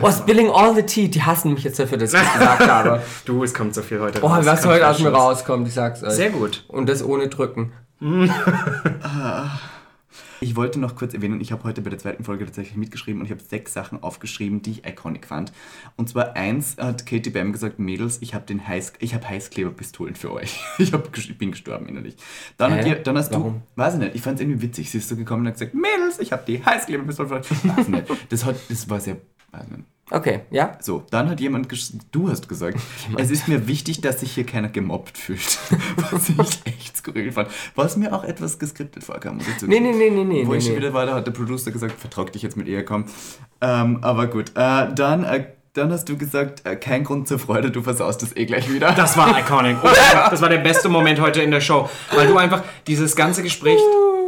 [0.00, 1.08] Oh, spilling all the tea.
[1.08, 3.02] Die hassen mich jetzt dafür, dass ich das gesagt habe.
[3.24, 4.46] Du, es kommt so viel heute Oh, raus.
[4.46, 6.12] was heute aus mir rauskommt, ich sag's euch.
[6.12, 6.64] Sehr gut.
[6.68, 7.72] Und das ohne drücken.
[10.42, 13.26] Ich wollte noch kurz erwähnen, ich habe heute bei der zweiten Folge tatsächlich mitgeschrieben und
[13.26, 15.52] ich habe sechs Sachen aufgeschrieben, die ich iconic fand.
[15.96, 20.14] Und zwar eins hat Katie Bam gesagt, Mädels, ich habe den Heiß, ich habe Heißkleberpistolen
[20.14, 20.58] für euch.
[20.78, 22.16] Ich, hab, ich bin gestorben innerlich.
[22.56, 22.88] Dann, Hä?
[22.88, 23.60] ihr, dann hast Warum?
[23.76, 24.90] du, weiß ich nicht, ich fand es irgendwie witzig.
[24.90, 27.76] Sie ist so gekommen und hat gesagt, Mädels, ich habe die Heißkleberpistolen für euch.
[27.76, 28.06] Weiß nicht.
[28.30, 29.18] Das, hat, das war sehr.
[30.12, 30.76] Okay, ja?
[30.80, 32.78] So, dann hat jemand, ges- du hast gesagt,
[33.16, 35.58] es ist mir wichtig, dass sich hier keiner gemobbt fühlt.
[36.10, 37.48] Was ich echt skurril fand.
[37.76, 39.84] Was mir auch etwas geskriptet vorkam, muss ich zugeben.
[39.84, 40.46] Nee, nee, nee, nee, nee.
[40.46, 40.76] Wo ich nee.
[40.76, 43.04] wieder war, da hat der Producer gesagt, vertrag dich jetzt mit ihr, komm.
[43.60, 47.70] Ähm, aber gut, äh, dann, äh, dann hast du gesagt, äh, kein Grund zur Freude,
[47.70, 48.90] du versaust es eh gleich wieder.
[48.92, 49.76] Das war iconic.
[49.84, 51.88] Oh, das war der beste Moment heute in der Show.
[52.12, 53.78] Weil du einfach dieses ganze Gespräch,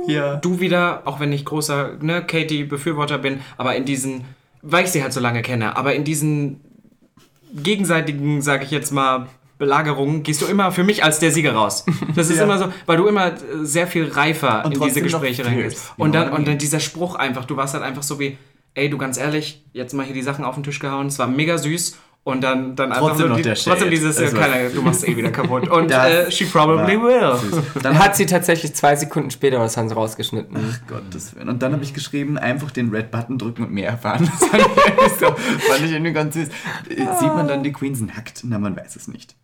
[0.07, 0.37] ja.
[0.37, 4.25] du wieder, auch wenn ich großer ne, Katie-Befürworter bin, aber in diesen,
[4.63, 6.61] weil ich sie halt so lange kenne, aber in diesen
[7.55, 11.85] gegenseitigen, sage ich jetzt mal, Belagerungen gehst du immer für mich als der Sieger raus.
[12.17, 12.45] Das ist Ja.
[12.45, 15.93] immer so, weil du immer äh, sehr viel reifer Und in diese Gespräche reingehst.
[15.97, 18.39] Und know dann, und dann dieser Spruch einfach, du warst halt einfach so wie,
[18.75, 21.29] ey, du ganz ehrlich, jetzt mal hier die Sachen auf den Tisch gehauen, es war
[21.29, 21.97] mega süß.
[22.25, 24.81] Und dann, dann einfach Trotzdem noch die, der trotzdem dieses, ja, Es war- keine, du
[24.81, 25.69] machst eh wieder kaputt.
[25.69, 27.35] Und äh, she probably will.
[27.83, 30.57] Dann hat sie tatsächlich zwei Sekunden später das haben sie rausgeschnitten.
[30.87, 31.49] Gottes Willen.
[31.49, 34.31] Und dann habe ich geschrieben, einfach den Red Button drücken und mehr erfahren.
[34.41, 35.27] Das fand ich irgendwie, so,
[35.69, 36.49] fand ich irgendwie ganz süß.
[36.91, 38.43] Äh, Sieht man dann die Queens nackt?
[38.45, 39.35] Na, man weiß es nicht.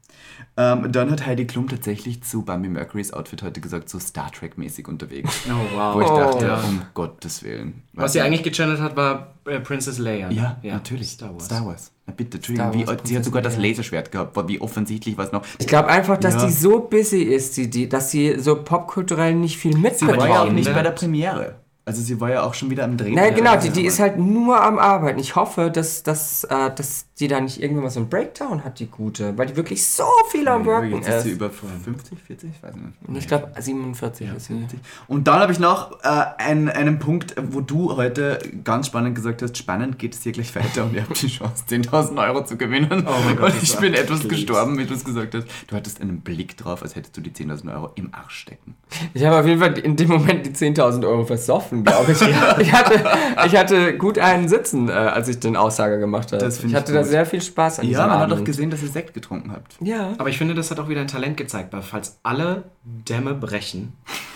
[0.57, 4.87] Ähm, dann hat Heidi Klum tatsächlich zu Bambi Mercurys Outfit heute gesagt, so Star Trek-mäßig
[4.89, 5.41] unterwegs.
[5.49, 5.95] Oh, wow.
[5.97, 6.61] Wo ich dachte, ja.
[6.61, 7.83] um Gottes Willen.
[7.93, 10.29] Was sie eigentlich gechannelt hat, war äh, Princess Leia.
[10.29, 10.57] ne?
[10.63, 11.11] Ja, natürlich.
[11.11, 11.47] Star Wars.
[11.47, 11.91] Star Wars.
[12.09, 12.73] Na bitte, Entschuldigung.
[12.73, 13.59] Wie, sie hat sogar das.
[13.59, 14.37] Laserschwert gehabt.
[14.49, 15.43] Wie offensichtlich war es noch.
[15.59, 16.47] Ich glaube einfach, dass Ja.
[16.47, 20.41] die so busy ist, die, die, dass sie so popkulturell nicht viel Sie war ja
[20.43, 20.55] auch mitbekommt.
[20.55, 21.57] nicht bei der Premiere.
[21.89, 23.17] Also sie war ja auch schon wieder am Drehen.
[23.17, 23.89] Ja, genau, ja, die, die ja.
[23.89, 25.19] ist halt nur am Arbeiten.
[25.19, 28.79] Ich hoffe, dass, dass, äh, dass die da nicht irgendwann mal so einen Breakdown hat,
[28.79, 29.37] die gute.
[29.39, 31.37] Weil die wirklich so viel am Worken Jetzt ist sie ist.
[31.37, 33.23] über 50, 40, ich weiß nicht.
[33.23, 34.67] Ich glaube, 47 ist sie.
[35.07, 39.41] Und dann habe ich noch äh, einen, einen Punkt, wo du heute ganz spannend gesagt
[39.41, 42.57] hast, spannend geht es hier gleich weiter und ihr habt die Chance, 10.000 Euro zu
[42.57, 43.07] gewinnen.
[43.09, 44.29] Oh mein Gott, und ich bin etwas fies.
[44.29, 45.47] gestorben, wie du es gesagt hast.
[45.67, 48.77] Du hattest einen Blick drauf, als hättest du die 10.000 Euro im Arsch stecken.
[49.15, 52.21] Ich habe auf jeden Fall in dem Moment die 10.000 Euro versoffen, glaube ich.
[52.21, 53.05] ich, hatte,
[53.47, 56.43] ich hatte gut einen Sitzen, äh, als ich den Aussager gemacht habe.
[56.45, 57.09] Das ich ich hatte da gut.
[57.11, 58.41] sehr viel Spaß an Ja, diesem man hat Abend.
[58.41, 59.77] doch gesehen, dass ihr Sekt getrunken habt.
[59.81, 60.13] Ja.
[60.19, 63.93] Aber ich finde, das hat auch wieder ein Talent gezeigt, weil falls alle Dämme brechen,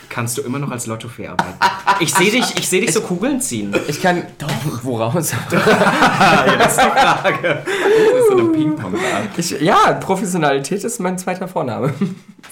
[0.09, 1.55] kannst du immer noch als Lottofee arbeiten.
[2.01, 3.75] Ich sehe dich, ich sehe dich so Kugeln ziehen.
[3.89, 4.23] Ich kann.
[4.39, 4.49] Doch.
[4.83, 5.33] Woraus?
[5.53, 9.23] Das ist so eine Ping-Pong-Bar.
[9.37, 11.93] Ich, ja, Professionalität ist mein zweiter Vorname.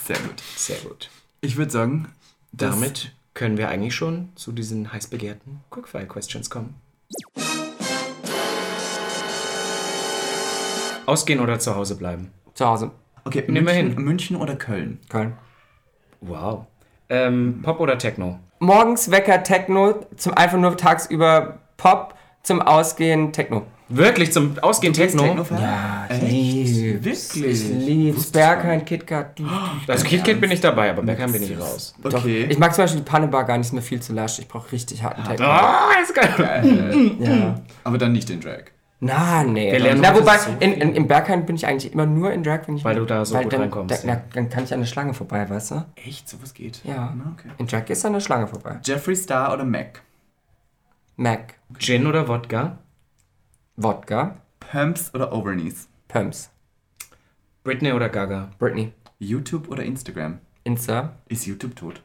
[0.07, 0.43] Sehr gut.
[0.57, 1.09] Sehr gut.
[1.41, 2.09] Ich würde sagen,
[2.53, 6.75] das- Damit können wir eigentlich schon zu diesen heiß begehrten Quickfire-Questions kommen.
[11.07, 12.31] Ausgehen oder zu Hause bleiben?
[12.55, 12.91] Zu Hause.
[13.25, 14.05] Okay, Nehmen wir München, hin.
[14.05, 14.99] München oder Köln?
[15.09, 15.33] Köln.
[16.21, 16.67] Wow.
[17.09, 18.39] Ähm, Pop oder Techno?
[18.61, 23.67] Morgens Wecker Techno, zum einfach nur tagsüber Pop, zum Ausgehen Techno.
[23.93, 25.25] Wirklich zum Ausgehen Techno?
[25.25, 25.61] Techno-Fan?
[25.61, 26.31] Ja, ich Echt?
[26.33, 27.35] lieb's.
[27.35, 27.47] Wirklich?
[27.51, 28.31] Ich lieb's.
[28.31, 29.41] Berghain, KitKat.
[29.89, 31.95] Also KitKat bin ich dabei, aber Beckham bin ich raus.
[32.03, 32.47] Doch, Okay.
[32.49, 34.39] ich mag zum Beispiel die Pannebar gar nicht mir viel zu lasch.
[34.39, 35.45] Ich brauche richtig harten Techno.
[35.47, 37.17] Ah, ist geil.
[37.21, 37.61] Ja.
[37.85, 38.65] Aber dann nicht den Drag.
[39.01, 39.77] Na, nee.
[39.97, 42.77] Na, wobei, so in, in, im Berghain bin ich eigentlich immer nur in Drag, wenn
[42.77, 44.87] ich Weil du da so gut dann, reinkommst, Da, na, dann kann ich an der
[44.87, 45.85] Schlange vorbei, weißt du?
[45.97, 46.29] Echt?
[46.29, 46.81] Sowas geht?
[46.85, 47.13] Ja.
[47.17, 47.49] Na, okay.
[47.59, 48.79] In Drag ist an der Schlange vorbei.
[48.85, 50.03] Jeffree Star oder Mac?
[51.17, 52.79] Mac, Gin oder Wodka?
[53.77, 55.89] Wodka, Pumps oder Overknees?
[56.09, 56.51] Pumps,
[57.63, 58.51] Britney oder Gaga?
[58.59, 60.39] Britney, YouTube oder Instagram?
[60.65, 61.17] Insta.
[61.29, 62.03] Ist YouTube tot?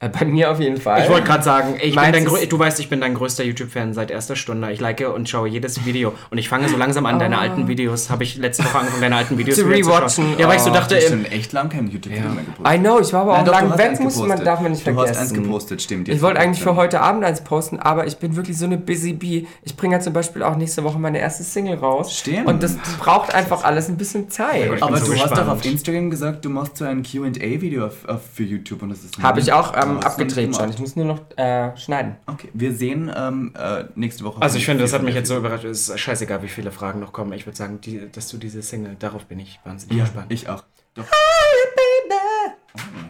[0.00, 1.02] Äh, bei mir auf jeden Fall.
[1.02, 4.10] Ich wollte gerade sagen, ich bin dein, du weißt, ich bin dein größter YouTube-Fan seit
[4.10, 4.70] erster Stunde.
[4.70, 6.12] Ich like und schaue jedes Video.
[6.30, 9.16] Und ich fange so langsam an, deine alten Videos, habe ich letzte Woche angefangen, deine
[9.16, 10.38] alten Videos Zu rewatchen.
[10.38, 12.44] Ja, weil ich so Oh, dachte, Du hast ähm, schon echt lang kein YouTube-Video mehr
[12.44, 12.74] gepostet.
[12.74, 14.72] I know, ich war aber auch Nein, du lang hast weg, muss man, darf man
[14.72, 15.16] nicht Du vergessen.
[15.16, 16.08] hast eins gepostet, stimmt.
[16.08, 19.14] Ich wollte eigentlich für heute Abend eins posten, aber ich bin wirklich so eine Busy
[19.14, 19.46] Bee.
[19.62, 22.16] Ich bringe ja zum Beispiel auch nächste Woche meine erste Single raus.
[22.16, 22.46] Stimmt.
[22.46, 24.70] Und das braucht einfach alles ein bisschen Zeit.
[24.80, 25.48] Aber bin so du hast gespannt.
[25.48, 27.88] doch auf Instagram gesagt, du machst so ein Q&A-Video
[28.34, 29.20] für YouTube und das ist...
[29.22, 30.70] Habe ich auch Du hast ähm, es noch abgedreht schon.
[30.70, 32.16] Ich muss nur noch äh, schneiden.
[32.26, 34.40] Okay, wir sehen ähm, äh, nächste Woche...
[34.42, 35.64] also ich finde, das hat mich jetzt so überrascht.
[35.64, 37.32] Es ist scheißegal, wie viele Fragen noch kommen.
[37.32, 40.32] Ich würde sagen, die, dass du diese Single, darauf bin ich wahnsinnig Ja, gespannt.
[40.32, 40.64] ich auch.
[40.94, 41.04] Doch.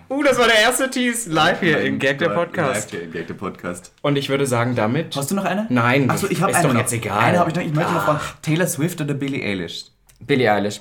[0.08, 2.90] Uh, das war der erste Tease live hier im Gag der Live Podcast.
[2.90, 3.92] hier im Gag der Podcast.
[4.00, 5.14] Und ich würde sagen, damit.
[5.14, 5.66] Hast du noch eine?
[5.68, 6.80] Nein, Achso, ich habe ist eine doch noch.
[6.80, 7.18] jetzt egal.
[7.18, 7.62] Eine habe ich noch.
[7.62, 9.86] Ich möchte noch fragen, Taylor Swift oder Billie Eilish?
[10.20, 10.80] Billie Eilish.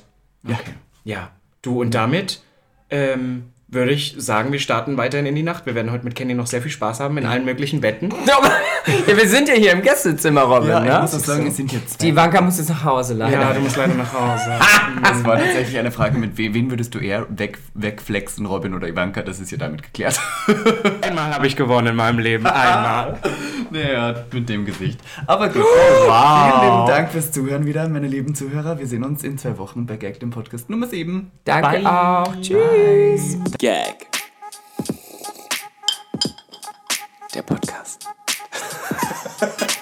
[1.03, 1.31] Ja,
[1.61, 2.41] du und damit
[2.89, 5.65] ähm, würde ich sagen, wir starten weiterhin in die Nacht.
[5.65, 8.13] Wir werden heute mit Kenny noch sehr viel Spaß haben in allen möglichen Betten.
[8.25, 8.37] ja,
[9.17, 10.69] wir sind ja hier im Gästezimmer, Robin.
[10.69, 10.99] Ja, ich ne?
[11.01, 12.05] muss auch sagen, es sind jetzt zwei.
[12.07, 13.41] Die Wanka muss jetzt nach Hause, leider.
[13.41, 14.51] Ja, du musst leider nach Hause.
[15.03, 18.87] Das war tatsächlich eine Frage, mit we wen würdest du eher weg, wegflexen, Robin oder
[18.87, 19.21] Ivanka?
[19.21, 20.19] Das ist ja damit geklärt.
[21.01, 22.45] Einmal habe ich gewonnen in meinem Leben.
[22.45, 23.19] Einmal.
[23.77, 24.99] Naja, mit dem Gesicht.
[25.25, 25.63] Aber gut.
[25.63, 26.49] wow.
[26.49, 28.79] Vielen lieben Dank fürs Zuhören wieder, meine lieben Zuhörer.
[28.79, 31.31] Wir sehen uns in zwei Wochen bei Gag, dem Podcast Nummer 7.
[31.43, 31.85] Danke Bye.
[31.85, 32.35] auch.
[32.41, 33.37] Tschüss.
[33.59, 34.07] Gag.
[37.33, 38.07] Der Podcast.